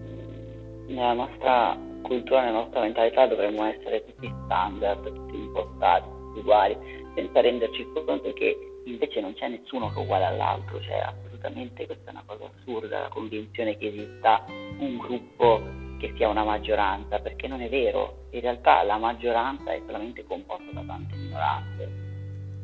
mm, 0.00 0.86
nella 0.88 1.12
nostra 1.12 1.76
cultura, 2.02 2.44
nella 2.44 2.60
nostra 2.60 2.80
mentalità 2.80 3.26
dovremmo 3.26 3.64
essere 3.64 4.04
tutti 4.04 4.32
standard, 4.44 5.04
tutti 5.04 5.36
impostati, 5.36 6.08
tutti 6.08 6.38
uguali, 6.40 6.76
senza 7.14 7.40
renderci 7.40 7.86
conto 7.92 8.32
che 8.32 8.56
invece 8.84 9.20
non 9.20 9.34
c'è 9.34 9.48
nessuno 9.48 9.92
che 9.92 10.00
è 10.00 10.02
uguale 10.02 10.24
all'altro, 10.24 10.80
cioè 10.80 10.96
assolutamente 10.98 11.86
questa 11.86 12.10
è 12.10 12.12
una 12.12 12.24
cosa 12.26 12.50
assurda, 12.56 13.00
la 13.00 13.08
convinzione 13.08 13.76
che 13.76 13.88
esista 13.88 14.44
un 14.48 14.96
gruppo 14.98 15.62
che 16.02 16.12
sia 16.16 16.28
una 16.28 16.42
maggioranza, 16.42 17.20
perché 17.20 17.46
non 17.46 17.60
è 17.60 17.68
vero, 17.68 18.26
in 18.30 18.40
realtà 18.40 18.82
la 18.82 18.98
maggioranza 18.98 19.72
è 19.72 19.80
solamente 19.86 20.24
composta 20.24 20.68
da 20.72 20.82
tante 20.84 21.14
minoranze, 21.14 21.90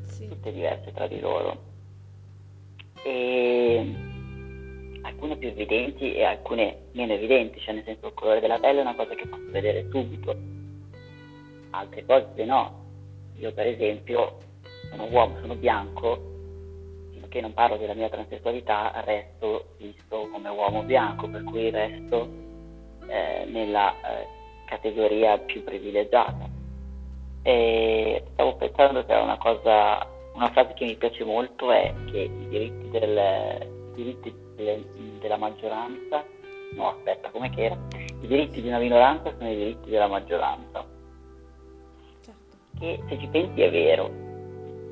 sì. 0.06 0.26
tutte 0.26 0.52
diverse 0.52 0.92
tra 0.92 1.06
di 1.06 1.20
loro. 1.20 1.56
E 3.04 3.94
alcune 5.02 5.36
più 5.36 5.46
evidenti 5.50 6.14
e 6.14 6.24
alcune 6.24 6.86
meno 6.92 7.12
evidenti, 7.12 7.60
cioè 7.60 7.74
nel 7.74 7.84
senso 7.84 8.08
il 8.08 8.14
colore 8.14 8.40
della 8.40 8.58
pelle 8.58 8.80
è 8.80 8.82
una 8.82 8.96
cosa 8.96 9.14
che 9.14 9.28
posso 9.28 9.50
vedere 9.52 9.86
subito, 9.88 10.36
altre 11.70 12.04
cose 12.04 12.44
no. 12.44 12.86
Io 13.36 13.52
per 13.52 13.68
esempio 13.68 14.38
sono 14.90 15.06
uomo, 15.12 15.38
sono 15.38 15.54
bianco, 15.54 16.18
finché 17.12 17.40
non 17.40 17.54
parlo 17.54 17.76
della 17.76 17.94
mia 17.94 18.08
transessualità, 18.08 19.00
resto 19.04 19.74
visto 19.78 20.28
come 20.32 20.48
uomo 20.48 20.82
bianco, 20.82 21.28
per 21.28 21.44
cui 21.44 21.70
resto 21.70 22.46
eh, 23.08 23.44
nella 23.46 23.92
eh, 23.92 24.26
categoria 24.66 25.38
più 25.38 25.64
privilegiata. 25.64 26.48
E 27.42 28.24
stavo 28.32 28.56
pensando 28.56 29.04
che 29.04 29.14
una 29.14 29.38
cosa, 29.38 30.06
una 30.34 30.50
frase 30.50 30.74
che 30.74 30.84
mi 30.84 30.96
piace 30.96 31.24
molto 31.24 31.70
è 31.72 31.92
che 32.10 32.18
i 32.18 32.48
diritti, 32.48 32.90
del, 32.90 33.16
i 33.92 33.94
diritti 33.94 34.34
delle, 34.54 34.84
della 35.20 35.36
maggioranza, 35.36 36.24
no 36.74 36.88
aspetta, 36.88 37.30
come 37.30 37.50
che 37.50 37.64
era? 37.64 37.78
I 38.20 38.26
diritti 38.26 38.60
di 38.60 38.68
una 38.68 38.78
minoranza 38.78 39.32
sono 39.36 39.50
i 39.50 39.56
diritti 39.56 39.90
della 39.90 40.08
maggioranza. 40.08 40.84
Certo. 42.20 42.56
Che 42.78 43.00
se 43.08 43.18
ci 43.18 43.26
pensi 43.28 43.62
è 43.62 43.70
vero, 43.70 44.10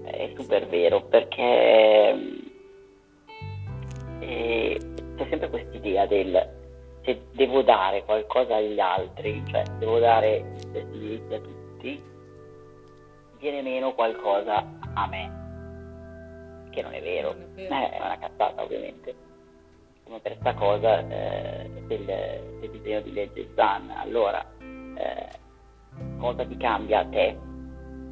è 0.05 0.33
super 0.37 0.67
vero 0.69 1.03
perché 1.03 2.15
eh, 4.21 4.81
c'è 5.17 5.27
sempre 5.29 5.51
questa 5.51 5.77
idea 5.77 6.07
del 6.07 6.65
se 7.07 7.23
devo 7.35 7.63
dare 7.63 8.05
qualcosa 8.05 8.57
agli 8.57 8.81
altri, 8.81 9.41
cioè 9.47 9.63
devo 9.79 10.01
dare 10.01 10.41
gli 10.41 10.59
stessi 10.59 10.99
diritti 10.99 11.35
a 11.35 11.41
tutti, 11.41 12.03
viene 13.39 13.63
meno 13.63 13.95
qualcosa 13.95 14.67
a 14.95 15.07
me, 15.07 16.69
che 16.71 16.83
non 16.83 16.93
è 16.93 17.01
vero, 17.01 17.33
non 17.33 17.43
è, 17.43 17.47
vero. 17.55 17.75
Eh, 17.75 17.91
è 17.91 18.01
una 18.01 18.19
cazzata 18.19 18.61
ovviamente. 18.61 19.15
Come 20.03 20.19
per 20.19 20.33
questa 20.33 20.55
cosa 20.55 20.99
eh, 21.09 21.71
del, 21.87 22.05
del, 22.05 22.71
disegno 22.71 23.01
di 23.03 23.13
legge 23.13 23.51
Zan, 23.55 23.89
allora 23.91 24.45
eh, 24.61 25.29
cosa 26.19 26.45
ti 26.45 26.57
cambia 26.57 27.01
a 27.01 27.07
te 27.07 27.39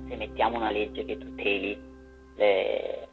se 0.06 0.16
mettiamo 0.16 0.56
una 0.56 0.70
legge 0.70 1.04
che 1.04 1.18
tuteli 1.18 1.80
le, 2.36 3.08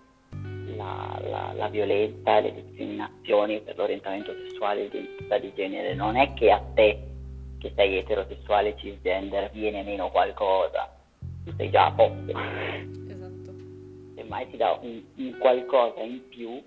la, 1.62 1.68
violenza 1.70 2.38
e 2.38 2.42
le 2.42 2.54
discriminazioni 2.54 3.62
per 3.62 3.78
l'orientamento 3.78 4.34
sessuale 4.34 4.82
e 4.82 4.84
l'identità 4.86 5.38
di 5.38 5.54
genere, 5.56 5.94
non 5.94 6.16
è 6.16 6.34
che 6.34 6.52
a 6.52 6.60
te 6.74 7.08
che 7.60 7.72
sei 7.76 7.98
eterosessuale 7.98 8.76
cisgender 8.78 9.52
viene 9.52 9.84
meno 9.84 10.10
qualcosa, 10.10 10.92
tu 11.46 11.54
sei 11.56 11.70
già 11.70 11.86
a 11.86 11.92
posto. 11.92 12.32
Esatto. 13.08 13.54
Semmai 14.16 14.50
ti 14.50 14.58
dà 14.58 14.80
un, 14.82 15.04
un 15.16 15.38
qualcosa 15.38 16.02
in 16.02 16.28
più 16.28 16.64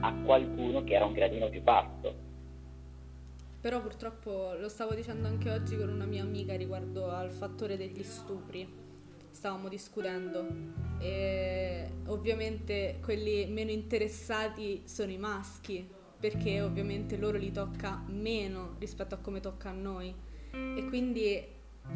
a 0.00 0.14
qualcuno 0.24 0.84
che 0.84 0.94
era 0.94 1.04
un 1.04 1.12
gradino 1.12 1.48
più 1.48 1.62
basso. 1.62 2.22
Però 3.60 3.80
purtroppo 3.80 4.54
lo 4.58 4.68
stavo 4.68 4.94
dicendo 4.94 5.26
anche 5.26 5.50
oggi 5.50 5.76
con 5.76 5.88
una 5.88 6.04
mia 6.04 6.22
amica 6.22 6.54
riguardo 6.54 7.10
al 7.10 7.30
fattore 7.30 7.76
degli 7.76 8.02
stupri 8.02 8.83
stavamo 9.34 9.68
discutendo 9.68 10.46
e 11.00 11.88
ovviamente 12.06 12.98
quelli 13.02 13.46
meno 13.46 13.72
interessati 13.72 14.82
sono 14.84 15.10
i 15.10 15.18
maschi 15.18 15.86
perché 16.18 16.62
ovviamente 16.62 17.16
loro 17.16 17.36
li 17.36 17.50
tocca 17.50 18.02
meno 18.06 18.76
rispetto 18.78 19.16
a 19.16 19.18
come 19.18 19.40
tocca 19.40 19.70
a 19.70 19.72
noi. 19.72 20.14
E 20.52 20.86
quindi 20.88 21.44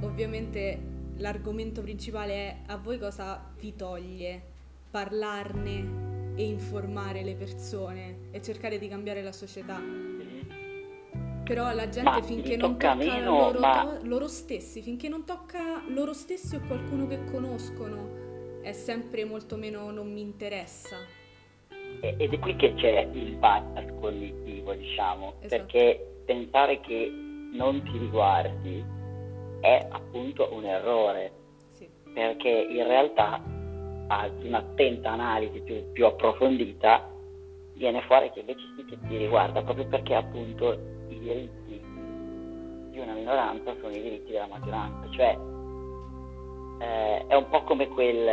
ovviamente 0.01 0.79
l'argomento 1.17 1.81
principale 1.81 2.33
è 2.35 2.59
a 2.67 2.77
voi 2.77 2.99
cosa 2.99 3.55
vi 3.59 3.75
toglie 3.75 4.43
parlarne 4.91 6.35
e 6.35 6.45
informare 6.45 7.23
le 7.23 7.37
persone 7.37 8.29
e 8.33 8.43
cercare 8.43 8.79
di 8.79 8.89
cambiare 8.89 9.23
la 9.23 9.33
società 9.33 9.81
però 11.49 11.73
la 11.73 11.89
gente 11.89 12.11
ma 12.11 12.21
finché 12.21 12.57
non 12.59 12.73
tocca, 12.73 12.93
tocca 12.93 13.05
meno, 13.07 13.31
loro, 13.31 13.59
ma... 13.59 13.99
loro, 14.03 14.29
stessi, 14.29 14.83
finché 14.83 15.09
non 15.09 15.25
tocca 15.25 15.83
loro 15.89 16.13
stessi 16.13 16.57
o 16.57 16.61
qualcuno 16.67 17.07
che 17.07 17.25
conoscono, 17.25 18.61
è 18.61 18.73
sempre 18.73 19.25
molto 19.25 19.57
meno 19.57 19.91
non 19.91 20.13
mi 20.13 20.21
interessa. 20.21 20.97
Ed 22.01 22.35
è 22.35 22.39
qui 22.39 22.55
che 22.57 22.75
c'è 22.75 23.09
il 23.13 23.37
bias 23.37 23.99
cognitivo, 23.99 24.75
diciamo, 24.75 25.37
esatto. 25.41 25.49
perché 25.49 26.23
pensare 26.27 26.81
che 26.81 27.11
non 27.55 27.83
ti 27.83 27.97
riguardi 27.97 28.85
è 29.61 29.87
appunto 29.89 30.53
un 30.53 30.67
errore, 30.67 31.33
sì. 31.73 31.89
perché 32.13 32.51
in 32.51 32.87
realtà 32.87 33.43
ad 34.09 34.45
un'attenta 34.45 35.13
analisi 35.13 35.61
più, 35.61 35.93
più 35.93 36.05
approfondita 36.05 37.11
viene 37.73 38.03
fuori 38.03 38.31
che 38.33 38.41
invece 38.41 38.61
sì 38.77 38.85
che 38.85 38.99
ti 39.09 39.17
riguarda, 39.17 39.63
proprio 39.63 39.87
perché 39.87 40.15
appunto 40.15 40.97
i 41.09 41.19
diritti 41.19 41.81
di 42.91 42.99
una 42.99 43.13
minoranza 43.13 43.75
sono 43.81 43.95
i 43.95 44.03
diritti 44.03 44.33
della 44.33 44.47
maggioranza, 44.47 45.09
cioè 45.11 45.39
eh, 46.81 47.27
è 47.27 47.35
un 47.35 47.49
po' 47.49 47.63
come 47.63 47.89
quel, 47.89 48.29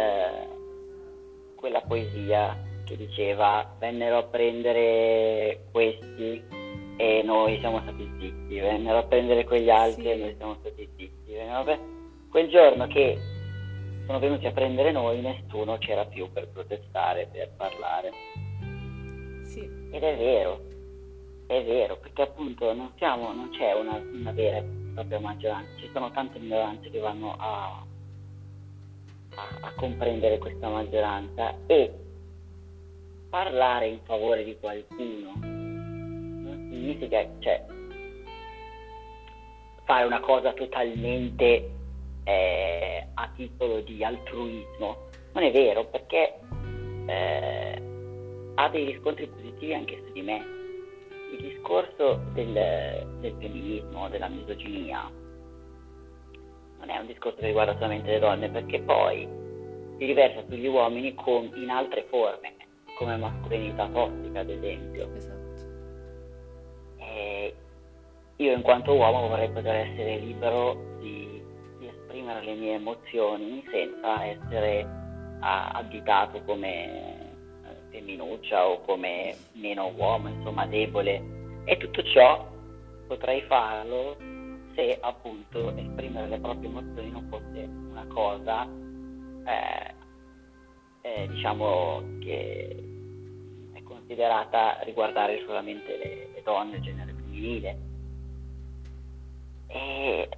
quella 1.55 1.81
poesia 1.81 2.57
che 2.85 2.95
diceva 2.95 3.75
vennero 3.79 4.17
a 4.17 4.23
prendere 4.23 5.65
questi 5.71 6.43
e 6.97 7.21
noi 7.23 7.59
siamo 7.59 7.81
stati 7.81 8.09
zitti, 8.19 8.59
vennero 8.59 8.99
a 8.99 9.03
prendere 9.03 9.43
quegli 9.43 9.69
altri 9.69 10.03
sì. 10.03 10.09
e 10.09 10.15
noi 10.15 10.35
siamo 10.37 10.55
stati 10.59 10.89
zitti. 10.95 11.33
Pre- 11.63 11.79
quel 12.29 12.49
giorno 12.49 12.87
che 12.87 13.17
sono 14.05 14.19
venuti 14.19 14.45
a 14.45 14.51
prendere 14.51 14.91
noi 14.91 15.19
nessuno 15.21 15.77
c'era 15.77 16.05
più 16.05 16.31
per 16.31 16.47
protestare, 16.49 17.27
per 17.31 17.49
parlare. 17.57 18.11
Sì. 19.43 19.61
Ed 19.91 20.03
è 20.03 20.17
vero, 20.17 20.61
è 21.47 21.63
vero, 21.63 21.97
perché 21.97 22.23
appunto 22.23 22.73
non, 22.73 22.91
siamo, 22.97 23.33
non 23.33 23.49
c'è 23.51 23.73
una, 23.73 23.97
una, 23.97 24.31
vera 24.31 24.57
e 24.57 24.63
propria 24.93 25.19
maggioranza, 25.19 25.77
ci 25.77 25.89
sono 25.93 26.11
tante 26.11 26.39
minoranze 26.39 26.89
che 26.89 26.99
vanno 26.99 27.35
a, 27.37 27.83
a, 29.35 29.57
a 29.61 29.73
comprendere 29.75 30.37
questa 30.37 30.69
maggioranza 30.69 31.53
e 31.67 31.93
parlare 33.29 33.87
in 33.87 33.99
favore 34.05 34.43
di 34.43 34.57
qualcuno 34.59 35.63
non 36.45 36.67
significa 36.69 37.27
cioè, 37.39 37.65
fare 39.83 40.05
una 40.05 40.19
cosa 40.19 40.53
totalmente 40.53 41.71
eh, 42.23 43.07
a 43.13 43.29
titolo 43.35 43.81
di 43.81 44.03
altruismo. 44.03 45.09
Non 45.33 45.43
è 45.43 45.51
vero, 45.51 45.85
perché 45.85 46.39
eh, 47.07 47.81
ha 48.55 48.69
dei 48.69 48.85
riscontri 48.85 49.27
positivi 49.27 49.73
anche 49.73 50.01
su 50.05 50.13
di 50.13 50.21
me. 50.21 50.54
Il 51.31 51.41
discorso 51.41 52.21
del, 52.33 52.53
del 53.19 53.35
femminismo, 53.39 54.09
della 54.09 54.27
misoginia, 54.27 55.09
non 56.79 56.89
è 56.89 56.97
un 56.97 57.07
discorso 57.07 57.39
che 57.39 57.47
riguarda 57.47 57.73
solamente 57.73 58.11
le 58.11 58.19
donne, 58.19 58.49
perché 58.49 58.81
poi 58.81 59.27
si 59.97 60.05
riversa 60.05 60.43
sugli 60.47 60.67
uomini 60.67 61.13
con, 61.15 61.51
in 61.55 61.69
altre 61.69 62.05
forme, 62.09 62.53
come 62.97 63.17
mascolinità 63.17 63.87
tossica, 63.87 64.39
ad 64.41 64.49
esempio. 64.49 65.13
Esatto. 65.15 65.43
E 66.99 67.55
io 68.37 68.51
in 68.51 68.61
quanto 68.61 68.93
uomo 68.93 69.27
vorrei 69.27 69.49
poter 69.49 69.87
essere 69.87 70.17
libero 70.17 70.97
di, 70.99 71.41
di 71.79 71.87
esprimere 71.87 72.43
le 72.43 72.53
mie 72.55 72.73
emozioni 72.73 73.63
senza 73.71 74.25
essere 74.25 75.03
additato 75.39 76.41
come 76.43 76.85
eh, 76.85 77.24
femminuccia 77.95 78.67
o 78.67 78.81
come 78.81 79.35
meno 79.53 79.91
uomo, 79.95 80.29
insomma 80.29 80.65
debole. 80.65 81.63
E 81.65 81.77
tutto 81.77 82.03
ciò 82.03 82.47
potrei 83.07 83.41
farlo 83.43 84.17
se 84.75 84.97
appunto 85.01 85.75
esprimere 85.75 86.27
le 86.27 86.39
proprie 86.39 86.69
emozioni 86.69 87.09
non 87.09 87.27
fosse 87.29 87.69
una 87.89 88.05
cosa 88.07 88.67
eh, 89.45 89.93
eh, 91.01 91.27
diciamo 91.27 92.03
che 92.19 92.83
è 93.73 93.83
considerata 93.83 94.79
riguardare 94.83 95.41
solamente 95.45 95.97
le, 95.97 96.27
le 96.33 96.41
donne, 96.43 96.77
il 96.77 96.81
genere 96.81 97.13
femminile. 97.13 97.77
E, 99.67 100.29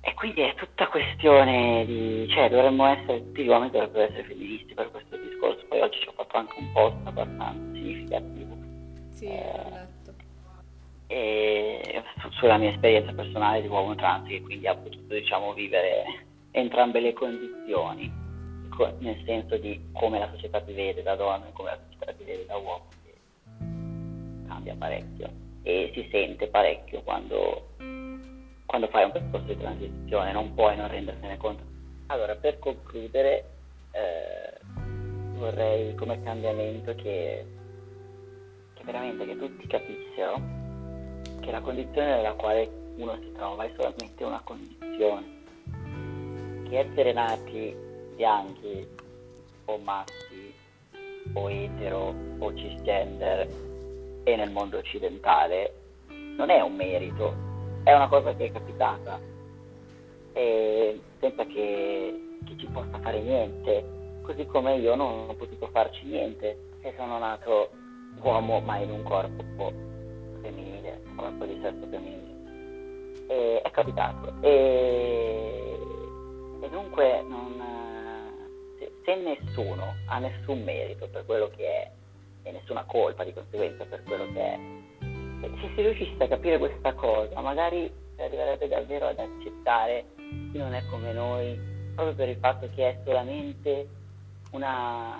e, 0.00 0.14
quindi 0.14 0.40
è 0.42 0.54
tutta 0.54 0.88
questione 0.88 1.84
di, 1.84 2.26
cioè 2.30 2.48
dovremmo 2.48 2.86
essere, 2.86 3.24
tutti 3.24 3.42
gli 3.42 3.48
uomini 3.48 3.70
dovrebbero 3.70 4.04
essere 4.04 4.24
femministi 4.24 4.74
per 4.74 4.90
questo 4.90 5.09
discorso, 5.40 5.64
poi 5.68 5.80
oggi 5.80 5.98
ci 6.00 6.08
ho 6.08 6.12
fatto 6.12 6.36
anche 6.36 6.54
un 6.58 6.72
post 6.72 6.96
abbastanza 7.04 7.72
significativo. 7.72 8.56
Sì, 9.10 9.26
eh, 9.26 9.88
e 11.06 12.02
sulla 12.38 12.56
mia 12.56 12.70
esperienza 12.70 13.12
personale 13.12 13.62
di 13.62 13.66
uomo 13.66 13.96
trans 13.96 14.28
che 14.28 14.40
quindi 14.42 14.66
ha 14.68 14.76
potuto 14.76 15.14
diciamo, 15.14 15.52
vivere 15.54 16.04
entrambe 16.52 17.00
le 17.00 17.12
condizioni 17.12 18.18
nel 19.00 19.22
senso 19.26 19.58
di 19.58 19.78
come 19.92 20.18
la 20.18 20.30
società 20.30 20.60
ti 20.60 20.72
vede 20.72 21.02
da 21.02 21.14
donna 21.14 21.46
e 21.48 21.52
come 21.52 21.70
la 21.70 21.78
società 21.84 22.12
ti 22.12 22.24
vede 22.24 22.46
da 22.46 22.56
uomo 22.56 22.88
cambia 24.46 24.74
parecchio 24.74 25.28
e 25.62 25.90
si 25.92 26.08
sente 26.10 26.46
parecchio 26.46 27.02
quando, 27.02 27.74
quando 28.64 28.86
fai 28.88 29.04
un 29.04 29.10
percorso 29.10 29.46
di 29.46 29.58
transizione 29.58 30.32
non 30.32 30.54
puoi 30.54 30.76
non 30.76 30.88
rendersene 30.88 31.36
conto 31.36 31.62
allora 32.06 32.36
per 32.36 32.58
concludere 32.58 33.44
eh, 33.92 34.79
vorrei 35.40 35.94
come 35.94 36.22
cambiamento 36.22 36.94
che, 36.94 37.44
che 38.74 38.84
veramente 38.84 39.24
che 39.24 39.36
tutti 39.38 39.66
capissero 39.66 40.58
che 41.40 41.50
la 41.50 41.60
condizione 41.60 42.16
nella 42.16 42.34
quale 42.34 42.70
uno 42.96 43.16
si 43.20 43.32
trova 43.32 43.64
è 43.64 43.72
solamente 43.74 44.22
una 44.22 44.40
condizione, 44.44 45.42
che 46.68 46.78
essere 46.78 47.12
nati 47.14 47.74
bianchi 48.14 48.86
o 49.64 49.78
maschi 49.78 50.54
o 51.32 51.50
etero 51.50 52.14
o 52.38 52.54
cisgender 52.54 53.48
e 54.24 54.36
nel 54.36 54.50
mondo 54.50 54.76
occidentale 54.76 55.74
non 56.36 56.50
è 56.50 56.60
un 56.60 56.74
merito, 56.74 57.34
è 57.84 57.94
una 57.94 58.08
cosa 58.08 58.34
che 58.34 58.46
è 58.46 58.52
capitata. 58.52 59.18
E 60.32 61.00
senza 61.18 61.44
che, 61.46 62.38
che 62.44 62.56
ci 62.58 62.66
possa 62.66 62.98
fare 63.00 63.20
niente, 63.20 63.99
così 64.30 64.46
come 64.46 64.76
io 64.76 64.94
non 64.94 65.28
ho 65.28 65.34
potuto 65.34 65.66
farci 65.72 66.06
niente 66.06 66.56
se 66.82 66.94
sono 66.96 67.18
nato 67.18 67.70
uomo 68.22 68.60
ma 68.60 68.76
in 68.76 68.90
un 68.90 69.02
corpo 69.02 69.42
femminile, 70.40 71.02
corpo 71.16 71.44
di 71.46 71.58
sesso 71.60 71.84
femminile. 71.90 73.26
E 73.26 73.60
è 73.60 73.70
capitato. 73.72 74.32
E, 74.40 75.76
e 76.60 76.68
dunque 76.70 77.22
non, 77.22 77.60
se, 78.78 78.92
se, 79.04 79.16
nessuno 79.16 79.94
ha 80.06 80.18
nessun 80.20 80.62
merito 80.62 81.08
per 81.08 81.26
quello 81.26 81.50
che 81.56 81.64
è 81.64 81.90
e 82.44 82.52
nessuna 82.52 82.84
colpa 82.84 83.24
di 83.24 83.32
conseguenza 83.32 83.84
per 83.84 84.04
quello 84.04 84.32
che 84.32 84.40
è, 84.40 84.58
se 85.40 85.70
si 85.74 85.82
riuscisse 85.82 86.22
a 86.22 86.28
capire 86.28 86.58
questa 86.58 86.94
cosa, 86.94 87.40
magari 87.40 87.92
si 88.14 88.22
arriverebbe 88.22 88.68
davvero 88.68 89.08
ad 89.08 89.18
accettare 89.18 90.04
chi 90.52 90.58
non 90.58 90.72
è 90.72 90.84
come 90.88 91.12
noi, 91.12 91.58
proprio 91.96 92.14
per 92.14 92.28
il 92.28 92.36
fatto 92.36 92.68
che 92.76 92.90
è 92.90 92.98
solamente 93.04 93.98
una, 94.50 95.18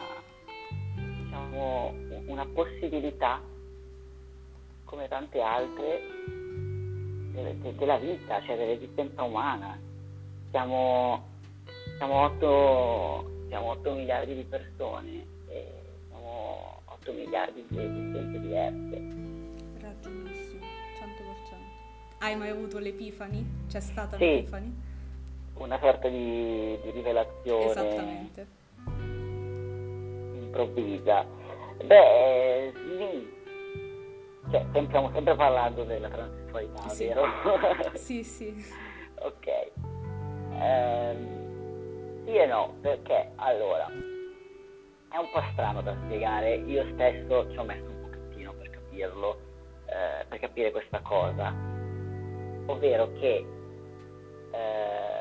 diciamo, 0.94 1.94
una 2.26 2.46
possibilità 2.46 3.40
come 4.84 5.08
tante 5.08 5.40
altre 5.40 6.00
de- 7.32 7.60
de- 7.60 7.74
della 7.76 7.96
vita, 7.98 8.42
cioè 8.42 8.56
dell'esistenza 8.56 9.22
umana. 9.22 9.78
Siamo, 10.50 11.26
siamo, 11.96 12.22
8, 12.22 13.30
siamo 13.48 13.70
8 13.70 13.92
miliardi 13.94 14.34
di 14.34 14.42
persone 14.44 15.26
e 15.48 15.72
siamo 16.08 16.80
8 16.86 17.12
miliardi 17.12 17.64
di 17.68 17.78
esistenze 17.78 18.40
diverse. 18.40 19.02
Ragionissimo, 19.80 20.64
100%. 20.98 22.18
Hai 22.18 22.36
mai 22.36 22.50
avuto 22.50 22.78
l'epifani? 22.78 23.46
C'è 23.68 23.80
stata 23.80 24.16
sì, 24.16 24.24
l'epifani? 24.24 24.88
Una 25.54 25.78
sorta 25.78 26.08
di, 26.08 26.78
di 26.82 26.90
rivelazione. 26.90 27.70
Esattamente. 27.70 28.58
Improvvisa. 30.50 31.24
Beh, 31.84 32.72
sì, 32.74 33.32
cioè, 34.50 34.66
stiamo 34.88 35.10
sempre 35.12 35.36
parlando 35.36 35.84
della 35.84 36.08
transessualità, 36.08 36.88
sì. 36.88 37.06
vero? 37.06 37.24
sì, 37.94 38.24
sì. 38.24 38.52
ok. 39.20 39.70
Ehm, 40.58 42.24
sì 42.24 42.34
e 42.34 42.46
no, 42.46 42.74
perché 42.80 43.30
allora 43.36 43.86
è 43.86 45.16
un 45.16 45.30
po' 45.32 45.42
strano 45.52 45.82
da 45.82 45.94
spiegare. 46.04 46.56
Io 46.56 46.84
stesso 46.94 47.50
ci 47.52 47.56
ho 47.58 47.64
messo 47.64 47.88
un 47.88 48.00
pochettino 48.02 48.52
per 48.54 48.70
capirlo, 48.70 49.40
eh, 49.86 50.24
per 50.28 50.38
capire 50.40 50.72
questa 50.72 51.00
cosa. 51.00 51.54
Ovvero 52.66 53.12
che 53.20 53.46
eh, 54.50 55.19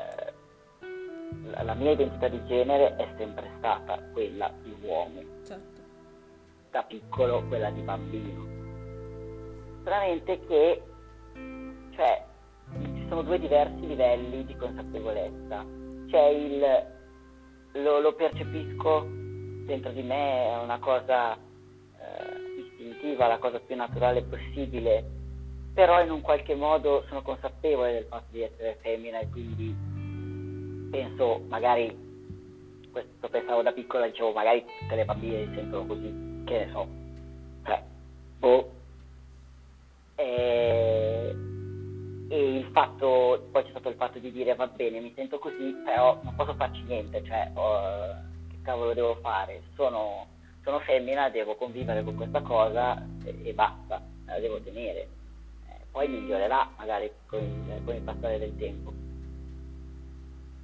la, 1.62 1.74
mia 1.74 1.92
identità 1.92 2.28
di 2.28 2.44
genere 2.46 2.96
è 2.96 3.08
sempre 3.16 3.50
stata 3.58 4.00
quella 4.12 4.52
di 4.62 4.74
uomo. 4.82 5.22
Certo. 5.44 5.80
Da 6.70 6.82
piccolo 6.84 7.42
quella 7.48 7.70
di 7.70 7.80
bambino 7.80 8.50
solamente 9.82 10.40
che 10.46 10.82
cioè, 11.94 12.24
ci 12.72 13.06
sono 13.08 13.22
due 13.22 13.38
diversi 13.38 13.86
livelli 13.86 14.44
di 14.44 14.56
consapevolezza. 14.56 15.64
C'è 16.08 16.26
il 16.28 16.98
lo, 17.72 18.00
lo 18.00 18.14
percepisco 18.14 19.06
dentro 19.64 19.92
di 19.92 20.02
me, 20.02 20.46
è 20.46 20.58
una 20.58 20.78
cosa 20.78 21.34
eh, 21.34 22.60
istintiva, 22.60 23.28
la 23.28 23.38
cosa 23.38 23.60
più 23.60 23.76
naturale 23.76 24.22
possibile, 24.22 25.04
però 25.72 26.02
in 26.02 26.10
un 26.10 26.20
qualche 26.20 26.54
modo 26.54 27.04
sono 27.08 27.22
consapevole 27.22 27.92
del 27.92 28.04
fatto 28.04 28.26
di 28.30 28.42
essere 28.42 28.78
femmina 28.80 29.20
e 29.20 29.28
quindi 29.30 29.74
penso 30.90 31.42
magari 31.48 32.08
questo 32.90 33.28
pensavo 33.28 33.62
da 33.62 33.72
piccola, 33.72 34.06
dicevo 34.06 34.32
magari 34.32 34.64
tutte 34.80 34.94
le 34.96 35.04
bambine 35.04 35.48
sentono 35.54 35.86
così, 35.86 36.42
che 36.44 36.64
ne 36.64 36.70
so, 36.72 36.86
cioè, 37.64 37.82
boh, 38.38 38.70
e, 40.16 41.34
e 42.28 42.56
il 42.56 42.64
fatto, 42.72 43.48
poi 43.52 43.62
c'è 43.62 43.70
stato 43.70 43.88
il 43.88 43.94
fatto 43.94 44.18
di 44.18 44.32
dire 44.32 44.54
va 44.54 44.66
bene, 44.66 45.00
mi 45.00 45.12
sento 45.14 45.38
così, 45.38 45.72
però 45.84 46.18
non 46.22 46.34
posso 46.34 46.54
farci 46.54 46.82
niente, 46.82 47.22
cioè 47.24 47.50
oh, 47.54 48.14
che 48.48 48.56
cavolo 48.62 48.92
devo 48.92 49.14
fare? 49.16 49.62
Sono, 49.74 50.26
sono, 50.62 50.80
femmina, 50.80 51.30
devo 51.30 51.54
convivere 51.54 52.02
con 52.02 52.16
questa 52.16 52.40
cosa 52.42 53.00
e, 53.24 53.34
e 53.44 53.54
basta, 53.54 54.02
la 54.26 54.38
devo 54.38 54.60
tenere. 54.60 55.08
Eh, 55.68 55.84
poi 55.90 56.08
migliorerà 56.08 56.68
magari 56.76 57.10
con 57.26 57.60
con 57.84 57.94
il 57.94 58.02
passare 58.02 58.38
del 58.38 58.56
tempo. 58.56 59.09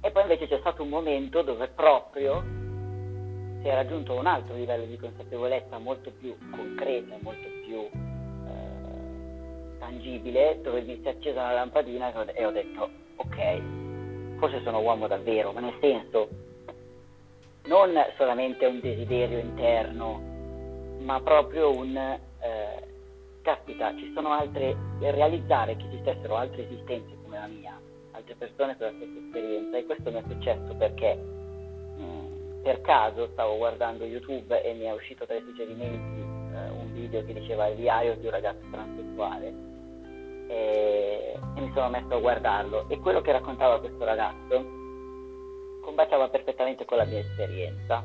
E 0.01 0.11
poi 0.11 0.21
invece 0.21 0.47
c'è 0.47 0.59
stato 0.59 0.83
un 0.83 0.89
momento 0.89 1.41
dove 1.41 1.67
proprio 1.67 2.41
si 3.61 3.67
è 3.67 3.73
raggiunto 3.73 4.13
un 4.13 4.25
altro 4.25 4.55
livello 4.55 4.85
di 4.85 4.97
consapevolezza 4.97 5.77
molto 5.77 6.11
più 6.11 6.35
concreto, 6.51 7.17
molto 7.21 7.47
più 7.65 8.05
tangibile 9.87 10.59
dove 10.61 10.81
mi 10.81 10.99
si 11.01 11.07
è 11.07 11.11
accesa 11.11 11.41
una 11.41 11.53
lampadina 11.53 12.11
e 12.33 12.45
ho 12.45 12.51
detto 12.51 12.89
ok, 13.15 14.37
forse 14.37 14.61
sono 14.63 14.79
uomo 14.79 15.07
davvero, 15.07 15.51
ma 15.53 15.61
nel 15.61 15.75
senso 15.79 16.27
non 17.65 17.93
solamente 18.17 18.65
un 18.65 18.79
desiderio 18.79 19.39
interno, 19.39 20.21
ma 20.99 21.19
proprio 21.21 21.75
un 21.75 21.95
eh, 21.95 22.19
caspita, 23.41 23.95
ci 23.95 24.11
sono 24.13 24.31
altre, 24.31 24.75
realizzare 24.99 25.75
che 25.75 25.85
esistessero 25.87 26.35
altre 26.35 26.65
esistenze 26.65 27.15
come 27.23 27.37
la 27.37 27.47
mia, 27.47 27.79
altre 28.17 28.35
persone 28.35 28.75
con 28.77 28.87
la 28.87 28.93
stessa 28.93 29.19
esperienza. 29.19 29.77
E 29.77 29.85
questo 29.85 30.11
mi 30.11 30.17
è 30.17 30.23
successo 30.27 30.75
perché 30.75 31.15
mh, 31.15 32.01
mm, 32.01 32.61
per 32.63 32.81
caso 32.81 33.29
stavo 33.31 33.57
guardando 33.57 34.05
YouTube 34.05 34.61
e 34.61 34.73
mi 34.73 34.85
è 34.85 34.91
uscito 34.91 35.25
tra 35.25 35.35
i 35.35 35.41
suggerimenti 35.41 36.19
eh, 36.19 36.69
un 36.69 36.93
video 36.93 37.23
che 37.23 37.33
diceva 37.33 37.67
il 37.67 37.77
diario 37.77 38.15
di 38.15 38.25
un 38.25 38.31
ragazzo 38.31 38.65
transessuale. 38.71 39.53
E, 40.49 41.37
e 41.55 41.61
mi 41.61 41.71
sono 41.73 41.89
messo 41.89 42.15
a 42.15 42.19
guardarlo. 42.19 42.89
E 42.89 42.99
quello 42.99 43.21
che 43.21 43.31
raccontava 43.31 43.79
questo 43.79 44.03
ragazzo 44.03 44.75
combaciava 45.81 46.29
perfettamente 46.29 46.85
con 46.85 46.97
la 46.97 47.05
mia 47.05 47.19
esperienza. 47.19 48.03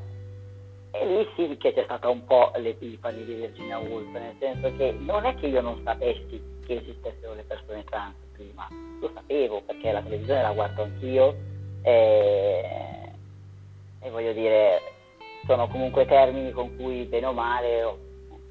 E 0.95 1.07
lì 1.07 1.27
sì 1.37 1.57
che 1.57 1.73
c'è 1.73 1.85
stata 1.85 2.11
un 2.11 2.25
po' 2.27 2.53
l'epifani 2.57 3.25
di 3.25 3.33
Virginia 3.33 3.79
Woolf, 3.79 4.13
nel 4.13 4.37
senso 4.39 4.77
che 4.77 4.93
non 4.93 5.25
è 5.25 5.35
che 5.37 5.47
io 5.47 5.63
non 5.63 5.81
sapessi 5.83 6.39
che 6.67 6.77
esistessero 6.77 7.33
le 7.33 7.45
persone 7.45 7.83
trans 7.85 8.15
prima, 8.43 8.69
lo 9.01 9.11
sapevo 9.15 9.63
perché 9.63 9.93
la 9.93 10.03
televisione 10.03 10.43
la 10.43 10.53
guardo 10.53 10.83
anch'io 10.83 11.37
e, 11.83 13.13
e 14.01 14.11
voglio 14.11 14.33
dire, 14.33 14.81
sono 15.47 15.69
comunque 15.69 16.07
termini 16.07 16.51
con 16.51 16.77
cui 16.77 17.05
bene 17.05 17.27
o 17.27 17.33
male 17.33 17.83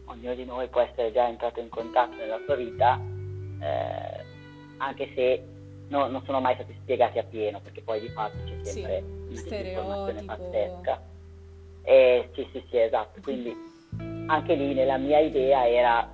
ognuno 0.05 0.35
di 0.35 0.45
noi 0.45 0.67
può 0.67 0.81
essere 0.81 1.11
già 1.11 1.27
entrato 1.27 1.59
in 1.59 1.69
contatto 1.69 2.15
nella 2.15 2.39
sua 2.45 2.55
vita, 2.55 2.99
eh, 3.59 4.23
anche 4.77 5.11
se 5.13 5.43
no, 5.87 6.07
non 6.07 6.23
sono 6.25 6.41
mai 6.41 6.55
stati 6.55 6.75
spiegati 6.81 7.19
a 7.19 7.23
pieno, 7.23 7.59
perché 7.61 7.81
poi 7.81 7.99
di 8.01 8.09
fatto 8.09 8.37
c'è 8.45 8.63
sempre 8.63 9.03
sì, 9.33 9.47
una 9.47 9.57
informazione 9.59 10.23
pazzesca. 10.23 11.01
E, 11.83 12.29
sì, 12.33 12.47
sì, 12.51 12.63
sì, 12.69 12.77
esatto. 12.77 13.21
Quindi 13.21 13.55
anche 14.27 14.53
lì 14.55 14.73
nella 14.73 14.97
mia 14.97 15.19
idea 15.19 15.67
era, 15.67 16.09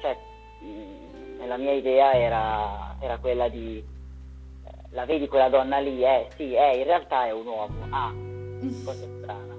cioè, 0.00 0.16
nella 1.42 1.56
mia 1.56 1.72
idea 1.72 2.12
era, 2.12 2.96
era 3.00 3.18
quella 3.18 3.48
di, 3.48 3.78
eh, 3.78 4.70
la 4.90 5.04
vedi 5.04 5.26
quella 5.26 5.48
donna 5.48 5.78
lì, 5.78 6.04
eh, 6.04 6.28
sì, 6.36 6.54
eh, 6.54 6.78
in 6.78 6.84
realtà 6.84 7.26
è 7.26 7.32
un 7.32 7.46
uomo. 7.46 7.86
Ah, 7.90 8.12
cosa 8.84 9.06
strana. 9.18 9.54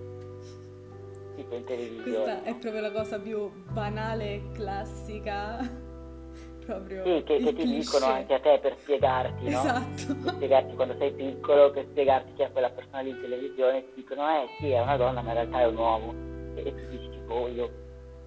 Tipo 1.36 1.56
in 1.56 1.64
televisione. 1.66 2.12
Questa 2.12 2.44
è 2.44 2.56
proprio 2.56 2.82
la 2.82 2.92
cosa 2.92 3.20
più 3.20 3.52
banale 3.72 4.34
e 4.36 4.42
classica 4.54 5.58
proprio 6.66 7.04
sì, 7.04 7.24
che, 7.26 7.38
che 7.38 7.54
ti 7.54 7.66
dicono 7.66 8.06
anche 8.06 8.34
a 8.34 8.40
te 8.40 8.60
per 8.62 8.78
spiegarti, 8.80 9.50
no? 9.50 9.60
Esatto. 9.60 10.16
Per 10.24 10.34
spiegarti 10.36 10.76
quando 10.76 10.96
sei 10.98 11.12
piccolo, 11.12 11.72
per 11.72 11.86
spiegarti 11.90 12.34
chi 12.34 12.44
è 12.44 12.52
quella 12.52 12.70
persona 12.70 13.02
lì 13.02 13.10
in 13.10 13.20
televisione, 13.20 13.84
ti 13.88 13.92
dicono, 13.96 14.30
eh 14.30 14.48
sì, 14.60 14.70
è 14.70 14.80
una 14.80 14.96
donna, 14.96 15.22
ma 15.22 15.30
in 15.30 15.36
realtà 15.36 15.60
è 15.60 15.66
un 15.66 15.76
uomo. 15.76 16.14
E, 16.56 16.62
e 16.66 16.74
tu 16.74 16.90
dici, 16.92 17.10
tipo, 17.10 17.34
oh, 17.34 17.48
io 17.50 17.70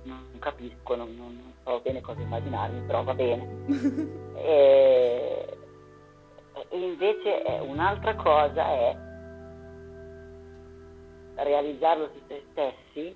non, 0.03 0.27
non 0.31 0.38
capisco, 0.40 0.95
non, 0.95 1.14
non, 1.16 1.46
so 1.66 1.81
bene 1.81 2.00
cosa 2.00 2.20
immaginarmi, 2.20 2.81
però 2.87 3.02
va 3.02 3.14
bene. 3.14 3.64
e, 4.38 5.59
e 6.68 6.79
invece 6.79 7.42
eh, 7.42 7.61
un'altra 7.61 8.14
cosa 8.14 8.64
è 8.68 8.96
realizzarlo 11.35 12.09
su 12.14 12.20
se 12.29 12.44
stessi 12.52 13.14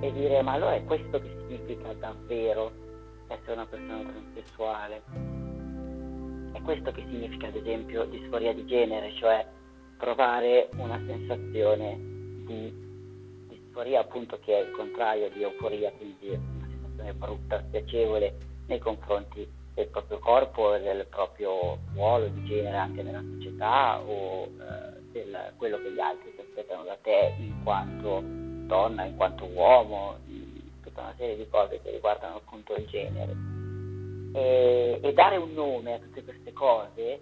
e 0.00 0.12
dire, 0.12 0.40
ma 0.40 0.52
allora 0.52 0.74
è 0.74 0.84
questo 0.84 1.20
che 1.20 1.28
significa 1.40 1.92
davvero 1.94 2.70
essere 3.26 3.52
una 3.52 3.66
persona 3.66 4.08
transessuale. 4.08 5.02
È 6.52 6.62
questo 6.62 6.92
che 6.92 7.04
significa 7.08 7.48
ad 7.48 7.56
esempio 7.56 8.04
disforia 8.04 8.54
di 8.54 8.64
genere, 8.66 9.12
cioè 9.14 9.44
provare 9.98 10.68
una 10.76 10.98
sensazione 11.06 11.96
di 12.46 12.72
disforia 13.48 14.00
appunto 14.00 14.38
che 14.38 14.56
è 14.56 14.60
il 14.60 14.70
contrario 14.70 15.28
di 15.30 15.42
euforia, 15.42 15.90
quindi 15.92 16.59
brutta, 17.14 17.62
spiacevole 17.66 18.36
nei 18.66 18.78
confronti 18.78 19.46
del 19.74 19.88
proprio 19.88 20.18
corpo 20.18 20.74
e 20.74 20.80
del 20.80 21.06
proprio 21.06 21.78
ruolo 21.94 22.28
di 22.28 22.44
genere 22.44 22.76
anche 22.76 23.02
nella 23.02 23.22
società 23.22 24.00
o 24.00 24.44
eh, 24.44 25.00
del, 25.12 25.52
quello 25.56 25.78
che 25.78 25.92
gli 25.92 26.00
altri 26.00 26.32
si 26.34 26.40
aspettano 26.40 26.84
da 26.84 26.96
te 27.02 27.34
in 27.38 27.62
quanto 27.62 28.22
donna, 28.22 29.04
in 29.04 29.16
quanto 29.16 29.46
uomo, 29.46 30.18
tutta 30.82 31.00
una 31.00 31.14
serie 31.16 31.36
di 31.36 31.48
cose 31.48 31.80
che 31.82 31.90
riguardano 31.90 32.36
appunto 32.36 32.74
il 32.74 32.86
genere. 32.86 33.36
E, 34.32 35.00
e 35.02 35.12
dare 35.12 35.36
un 35.36 35.52
nome 35.52 35.94
a 35.94 35.98
tutte 35.98 36.22
queste 36.22 36.52
cose 36.52 37.00
eh, 37.00 37.20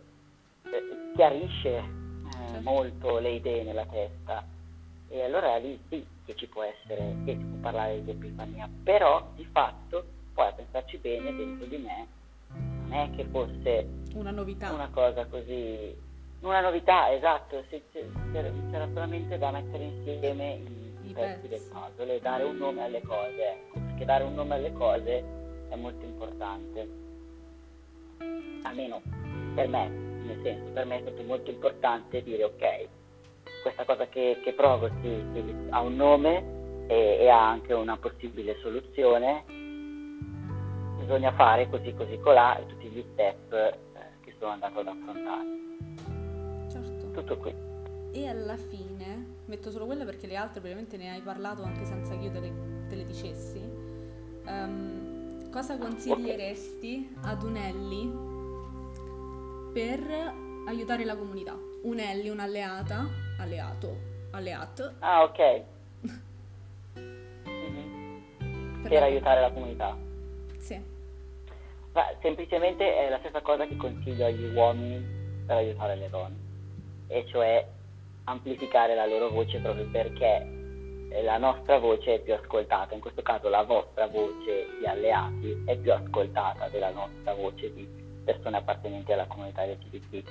chiarisce 1.14 1.76
eh, 1.76 1.82
certo. 2.30 2.60
molto 2.62 3.18
le 3.18 3.30
idee 3.30 3.62
nella 3.62 3.86
testa. 3.86 4.44
E 5.10 5.22
allora 5.22 5.56
lì 5.56 5.78
sì 5.88 6.04
che 6.28 6.36
ci 6.36 6.46
può 6.46 6.62
essere, 6.62 7.16
che 7.24 7.36
si 7.36 7.42
può 7.42 7.58
parlare 7.60 8.04
di 8.04 8.10
epifania, 8.10 8.68
però 8.84 9.26
di 9.34 9.46
fatto, 9.46 10.04
poi 10.34 10.48
a 10.48 10.52
pensarci 10.52 10.98
bene, 10.98 11.34
dentro 11.34 11.64
di 11.64 11.78
me, 11.78 12.06
non 12.52 12.92
è 12.92 13.10
che 13.16 13.24
fosse 13.24 13.88
una 14.12 14.30
novità. 14.30 14.70
Una 14.70 14.90
cosa 14.90 15.24
così. 15.24 15.96
Una 16.40 16.60
novità, 16.60 17.10
esatto, 17.12 17.64
c'era 17.70 18.88
solamente 18.92 19.38
da 19.38 19.50
mettere 19.50 19.84
insieme 19.84 20.52
i 20.54 20.88
i 21.08 21.14
pezzi 21.14 21.48
del 21.48 21.62
puzzle 21.70 22.16
e 22.16 22.20
dare 22.20 22.44
un 22.44 22.56
nome 22.56 22.82
alle 22.82 23.00
cose, 23.00 23.42
ecco, 23.42 23.78
perché 23.80 24.04
dare 24.04 24.24
un 24.24 24.34
nome 24.34 24.54
alle 24.54 24.72
cose 24.72 25.24
è 25.70 25.74
molto 25.74 26.04
importante. 26.04 26.88
Almeno 28.62 29.00
per 29.54 29.68
me, 29.68 29.88
nel 29.88 30.40
senso, 30.42 30.70
per 30.72 30.84
me 30.84 30.98
è 30.98 31.00
stato 31.00 31.22
molto 31.22 31.50
importante 31.50 32.22
dire 32.22 32.44
ok, 32.44 32.88
questa 33.68 33.84
cosa 33.84 34.08
che, 34.08 34.40
che 34.42 34.52
provo 34.52 34.88
sì, 35.02 35.22
sì, 35.34 35.54
ha 35.70 35.80
un 35.80 35.96
nome 35.96 36.86
e, 36.86 37.18
e 37.20 37.28
ha 37.28 37.48
anche 37.50 37.74
una 37.74 37.98
possibile 37.98 38.56
soluzione, 38.60 39.44
bisogna 40.98 41.32
fare 41.32 41.68
così 41.68 41.92
così 41.94 42.18
colà 42.18 42.58
e 42.58 42.66
tutti 42.66 42.88
gli 42.88 43.04
step 43.12 43.52
eh, 43.52 43.78
che 44.22 44.34
sono 44.38 44.52
andato 44.52 44.80
ad 44.80 44.86
affrontare. 44.86 45.46
Certo. 46.70 47.10
Tutto 47.12 47.36
qui. 47.36 47.54
E 48.12 48.26
alla 48.26 48.56
fine 48.56 49.36
metto 49.44 49.70
solo 49.70 49.84
quella 49.84 50.04
perché 50.04 50.26
le 50.26 50.36
altre 50.36 50.60
ovviamente 50.60 50.96
ne 50.96 51.10
hai 51.10 51.20
parlato 51.20 51.62
anche 51.62 51.84
senza 51.84 52.16
che 52.16 52.24
io 52.24 52.30
te 52.30 52.40
le, 52.40 52.52
te 52.88 52.96
le 52.96 53.04
dicessi. 53.04 53.60
Um, 54.46 55.50
cosa 55.50 55.76
consiglieresti 55.76 57.16
ad 57.22 57.42
un 57.42 57.56
Ellie 57.56 58.10
per 59.74 60.00
aiutare 60.66 61.04
la 61.04 61.16
comunità? 61.16 61.54
Un 61.82 61.98
Ellie, 61.98 62.30
un'alleata, 62.30 63.26
alleato, 63.38 63.96
alleat. 64.32 64.94
Ah, 65.00 65.22
ok. 65.22 65.62
mm-hmm. 66.98 68.82
Per, 68.82 68.90
per 68.90 69.02
aiutare 69.02 69.40
la 69.40 69.50
comunità. 69.50 69.96
Sì. 70.58 70.80
Ma, 71.92 72.04
semplicemente 72.20 73.06
è 73.06 73.08
la 73.08 73.18
stessa 73.18 73.40
cosa 73.40 73.66
che 73.66 73.76
consiglio 73.76 74.26
agli 74.26 74.54
uomini 74.54 75.16
per 75.46 75.56
aiutare 75.56 75.96
le 75.96 76.08
donne, 76.10 76.36
e 77.08 77.26
cioè 77.28 77.66
amplificare 78.24 78.94
la 78.94 79.06
loro 79.06 79.30
voce 79.30 79.58
proprio 79.58 79.88
perché 79.90 80.56
la 81.22 81.38
nostra 81.38 81.78
voce 81.78 82.16
è 82.16 82.20
più 82.20 82.34
ascoltata, 82.34 82.94
in 82.94 83.00
questo 83.00 83.22
caso 83.22 83.48
la 83.48 83.62
vostra 83.62 84.06
voce 84.08 84.66
di 84.78 84.86
alleati 84.86 85.62
è 85.64 85.76
più 85.76 85.92
ascoltata 85.92 86.68
della 86.68 86.90
nostra 86.90 87.32
voce 87.34 87.72
di 87.72 87.88
persone 88.24 88.58
appartenenti 88.58 89.12
alla 89.12 89.26
comunità 89.26 89.64
LGBT. 89.64 90.22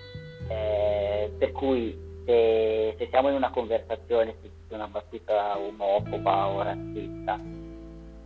Eh, 0.50 1.34
per 1.38 1.52
cui 1.52 2.07
se, 2.28 2.96
se, 2.98 3.08
siamo 3.10 3.30
in 3.30 3.36
una 3.36 3.52
conversazione, 3.52 4.36
se 4.42 4.52
c'è 4.68 4.76
una 4.76 4.88
battuta 4.88 5.58
omofoba 5.58 6.48
o 6.50 6.62
razzista, 6.62 7.40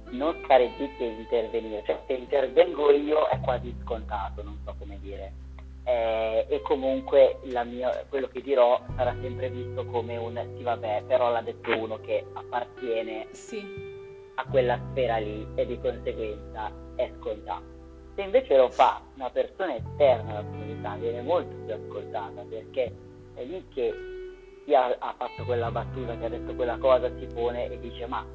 non 0.09 0.41
scareggite 0.43 1.03
intervenire, 1.03 1.83
cioè 1.85 1.99
se 2.07 2.13
intervengo 2.13 2.91
io 2.91 3.27
è 3.27 3.39
quasi 3.41 3.73
scontato, 3.83 4.41
non 4.41 4.57
so 4.65 4.73
come 4.79 4.97
dire. 4.99 5.31
Eh, 5.83 6.45
e 6.49 6.61
comunque 6.61 7.39
mia, 7.63 8.05
quello 8.09 8.27
che 8.27 8.41
dirò 8.41 8.79
sarà 8.95 9.15
sempre 9.21 9.49
visto 9.49 9.83
come 9.85 10.15
un 10.15 10.39
sì 10.55 10.61
vabbè 10.61 11.05
però 11.07 11.31
l'ha 11.31 11.41
detto 11.41 11.75
uno 11.75 11.99
che 12.01 12.23
appartiene 12.33 13.29
sì. 13.31 13.63
a 14.35 14.45
quella 14.45 14.79
sfera 14.91 15.17
lì 15.17 15.47
e 15.55 15.65
di 15.65 15.79
conseguenza 15.79 16.71
è 16.95 17.11
scontato. 17.19 17.63
Se 18.15 18.21
invece 18.21 18.57
lo 18.57 18.69
fa 18.69 19.01
una 19.15 19.29
persona 19.29 19.75
esterna 19.75 20.31
alla 20.31 20.43
comunità 20.43 20.95
viene 20.95 21.21
molto 21.21 21.55
più 21.65 21.73
ascoltata 21.73 22.43
perché 22.47 22.93
è 23.35 23.43
lì 23.43 23.65
che 23.73 23.93
chi 24.65 24.75
ha, 24.75 24.95
ha 24.97 25.15
fatto 25.17 25.43
quella 25.45 25.71
battuta 25.71 26.17
che 26.17 26.25
ha 26.25 26.29
detto 26.29 26.53
quella 26.55 26.77
cosa 26.77 27.09
si 27.17 27.27
pone 27.33 27.69
e 27.69 27.79
dice 27.79 28.05
ma 28.05 28.25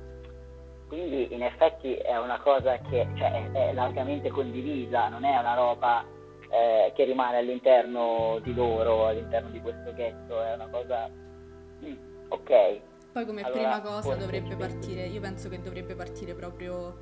quindi 0.89 1.33
in 1.33 1.43
effetti 1.43 1.95
è 1.95 2.17
una 2.19 2.41
cosa 2.41 2.79
che 2.79 3.07
cioè, 3.17 3.51
è, 3.51 3.51
è 3.53 3.73
largamente 3.73 4.31
condivisa 4.31 5.09
non 5.09 5.25
è 5.25 5.39
una 5.39 5.55
roba 5.55 6.05
eh, 6.51 6.93
che 6.95 7.05
rimane 7.05 7.39
all'interno 7.39 8.39
di 8.43 8.55
loro, 8.55 9.07
all'interno 9.07 9.51
di 9.51 9.61
questo 9.61 9.93
ghetto, 9.93 10.43
è 10.43 10.55
una 10.55 10.69
cosa... 10.69 11.09
Mm, 11.09 11.97
ok. 12.29 12.81
Poi 13.13 13.27
come 13.27 13.43
allora, 13.43 13.61
prima 13.61 13.81
cosa 13.81 14.15
dovrebbe 14.15 14.57
partire, 14.57 15.07
io 15.07 15.21
penso 15.21 15.49
che 15.49 15.61
dovrebbe 15.61 15.95
partire 15.95 16.35
proprio 16.35 16.97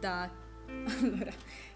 da... 0.00 0.30
allora, 0.68 1.32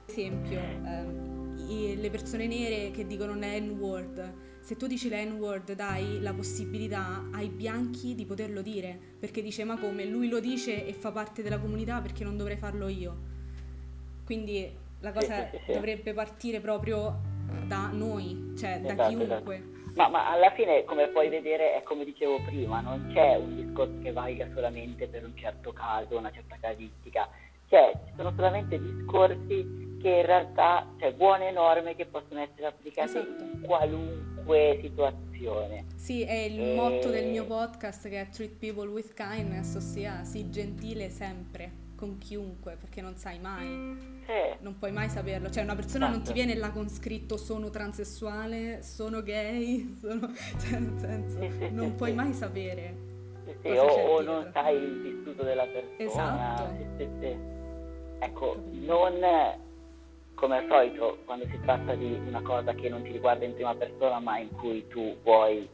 esempio, 0.06 0.58
ehm, 0.58 2.00
le 2.00 2.10
persone 2.10 2.46
nere 2.46 2.90
che 2.90 3.06
dicono 3.06 3.34
N-word, 3.34 4.34
se 4.66 4.76
tu 4.76 4.88
dici 4.88 5.08
la 5.08 5.22
N-word 5.22 5.74
dai 5.74 6.20
la 6.20 6.34
possibilità 6.34 7.22
ai 7.32 7.46
bianchi 7.50 8.16
di 8.16 8.24
poterlo 8.24 8.62
dire, 8.62 8.98
perché 9.20 9.40
dice 9.40 9.62
ma 9.62 9.78
come, 9.78 10.04
lui 10.06 10.28
lo 10.28 10.40
dice 10.40 10.84
e 10.84 10.92
fa 10.92 11.12
parte 11.12 11.40
della 11.40 11.60
comunità 11.60 12.00
perché 12.00 12.24
non 12.24 12.36
dovrei 12.36 12.56
farlo 12.56 12.88
io. 12.88 13.14
Quindi 14.24 14.68
la 14.98 15.12
cosa 15.12 15.48
sì, 15.50 15.58
sì, 15.58 15.62
sì. 15.66 15.72
dovrebbe 15.72 16.12
partire 16.14 16.58
proprio 16.58 17.14
da 17.64 17.90
noi, 17.92 18.54
cioè 18.58 18.80
esatto, 18.82 18.94
da 18.94 19.06
chiunque. 19.06 19.54
Esatto. 19.54 19.92
Ma, 19.94 20.08
ma, 20.08 20.32
alla 20.32 20.50
fine, 20.50 20.82
come 20.82 21.06
puoi 21.10 21.28
vedere, 21.28 21.76
è 21.76 21.84
come 21.84 22.04
dicevo 22.04 22.40
prima, 22.42 22.80
non 22.80 23.12
c'è 23.12 23.36
un 23.36 23.54
discorso 23.54 23.94
che 24.02 24.10
valga 24.10 24.48
solamente 24.52 25.06
per 25.06 25.22
un 25.22 25.36
certo 25.36 25.72
caso, 25.72 26.18
una 26.18 26.32
certa 26.32 26.56
casistica, 26.60 27.28
cioè 27.68 27.92
ci 28.04 28.12
sono 28.16 28.32
solamente 28.34 28.80
discorsi 28.80 29.98
che 30.02 30.08
in 30.08 30.26
realtà, 30.26 30.84
cioè 30.98 31.12
buone 31.12 31.52
norme 31.52 31.94
che 31.94 32.06
possono 32.06 32.40
essere 32.40 32.66
applicate 32.66 33.20
esatto. 33.20 33.44
in 33.44 33.60
qualunque 33.60 34.35
situazione. 34.80 35.84
Sì, 35.96 36.22
è 36.22 36.34
il 36.34 36.60
e... 36.60 36.74
motto 36.74 37.08
del 37.08 37.26
mio 37.26 37.44
podcast 37.44 38.08
che 38.08 38.20
è 38.20 38.28
Treat 38.28 38.52
People 38.52 38.88
with 38.88 39.12
Kindness, 39.14 39.74
ossia 39.74 40.24
sii 40.24 40.50
gentile 40.50 41.10
sempre 41.10 41.84
con 41.96 42.18
chiunque, 42.18 42.76
perché 42.78 43.00
non 43.00 43.16
sai 43.16 43.38
mai. 43.40 44.14
Sì. 44.26 44.56
Non 44.60 44.78
puoi 44.78 44.92
mai 44.92 45.08
saperlo. 45.08 45.50
Cioè, 45.50 45.62
una 45.62 45.74
persona 45.74 46.06
esatto. 46.06 46.18
non 46.18 46.22
ti 46.22 46.32
esatto. 46.32 46.46
viene 46.46 46.60
là 46.60 46.70
con 46.70 46.88
scritto 46.88 47.36
sono 47.36 47.70
transessuale, 47.70 48.82
sono 48.82 49.22
gay, 49.22 49.96
sono... 50.00 50.32
cioè, 50.60 50.78
nel 50.78 50.98
senso, 50.98 51.40
sì, 51.40 51.50
sì, 51.58 51.70
non 51.70 51.94
puoi 51.94 52.12
mai 52.12 52.32
sapere. 52.32 52.94
o, 53.62 53.70
o 53.70 54.20
non 54.20 54.50
sai 54.52 54.76
il 54.76 55.00
vissuto 55.00 55.42
della 55.42 55.66
persona. 55.66 56.70
Esatto. 56.76 57.54
Ecco, 58.18 58.62
non 58.70 59.64
come 60.36 60.58
al 60.58 60.66
solito 60.68 61.18
quando 61.24 61.46
si 61.46 61.58
tratta 61.62 61.94
di 61.94 62.20
una 62.26 62.42
cosa 62.42 62.74
che 62.74 62.88
non 62.88 63.02
ti 63.02 63.10
riguarda 63.10 63.44
in 63.44 63.54
prima 63.54 63.74
persona 63.74 64.20
ma 64.20 64.38
in 64.38 64.50
cui 64.52 64.86
tu 64.86 65.16
vuoi 65.22 65.66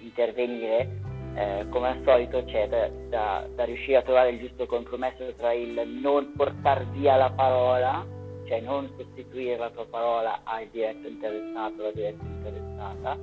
intervenire, 0.00 1.00
eh, 1.34 1.66
come 1.70 1.88
al 1.88 2.02
solito 2.04 2.44
c'è 2.44 2.68
da, 2.68 2.88
da, 3.08 3.46
da, 3.54 3.64
riuscire 3.64 3.96
a 3.96 4.02
trovare 4.02 4.30
il 4.30 4.40
giusto 4.40 4.66
compromesso 4.66 5.32
tra 5.36 5.52
il 5.52 5.98
non 6.00 6.32
portare 6.36 6.86
via 6.92 7.16
la 7.16 7.30
parola, 7.30 8.06
cioè 8.46 8.60
non 8.60 8.92
sostituire 8.96 9.56
la 9.56 9.70
tua 9.70 9.86
parola 9.86 10.40
al 10.44 10.66
diretto 10.70 11.08
interessato 11.08 11.80
o 11.80 11.84
alla 11.84 11.92
diretta 11.92 12.24
interessata, 12.24 13.18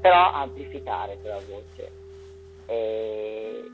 però 0.00 0.32
amplificare 0.32 1.18
quella 1.20 1.40
voce 1.48 1.90
e, 2.66 3.64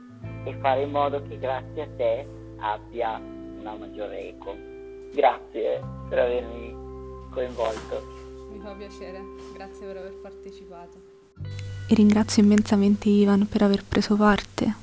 e 0.44 0.54
fare 0.60 0.82
in 0.82 0.90
modo 0.90 1.22
che 1.22 1.38
grazie 1.38 1.82
a 1.82 1.88
te 1.96 2.26
abbia 2.58 3.20
una 3.58 3.74
maggiore 3.74 4.28
eco. 4.28 4.75
Grazie 5.16 5.82
per 6.10 6.18
avermi 6.18 6.74
coinvolto. 7.30 8.02
Mi 8.52 8.60
fa 8.62 8.72
piacere, 8.72 9.24
grazie 9.54 9.86
per 9.86 9.96
aver 9.96 10.12
partecipato. 10.20 10.98
E 11.88 11.94
ringrazio 11.94 12.42
immensamente 12.42 13.08
Ivan 13.08 13.48
per 13.48 13.62
aver 13.62 13.82
preso 13.82 14.14
parte 14.14 14.74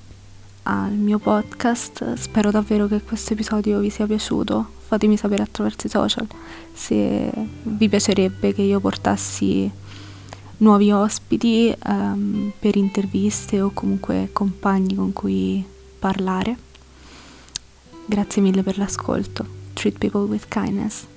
al 0.63 0.93
mio 0.93 1.19
podcast. 1.19 2.15
Spero 2.15 2.49
davvero 2.49 2.87
che 2.87 3.03
questo 3.03 3.33
episodio 3.33 3.77
vi 3.77 3.91
sia 3.91 4.07
piaciuto. 4.07 4.65
Fatemi 4.79 5.17
sapere 5.17 5.43
attraverso 5.43 5.85
i 5.85 5.91
social 5.91 6.25
se 6.73 7.31
vi 7.61 7.87
piacerebbe 7.87 8.55
che 8.55 8.63
io 8.63 8.79
portassi 8.79 9.71
nuovi 10.57 10.91
ospiti 10.91 11.71
um, 11.85 12.51
per 12.57 12.75
interviste 12.75 13.61
o 13.61 13.69
comunque 13.71 14.29
compagni 14.33 14.95
con 14.95 15.13
cui 15.13 15.63
parlare. 15.99 16.57
Grazie 18.07 18.41
mille 18.41 18.63
per 18.63 18.79
l'ascolto. 18.79 19.61
Treat 19.75 19.99
people 19.99 20.27
with 20.27 20.49
kindness. 20.49 21.07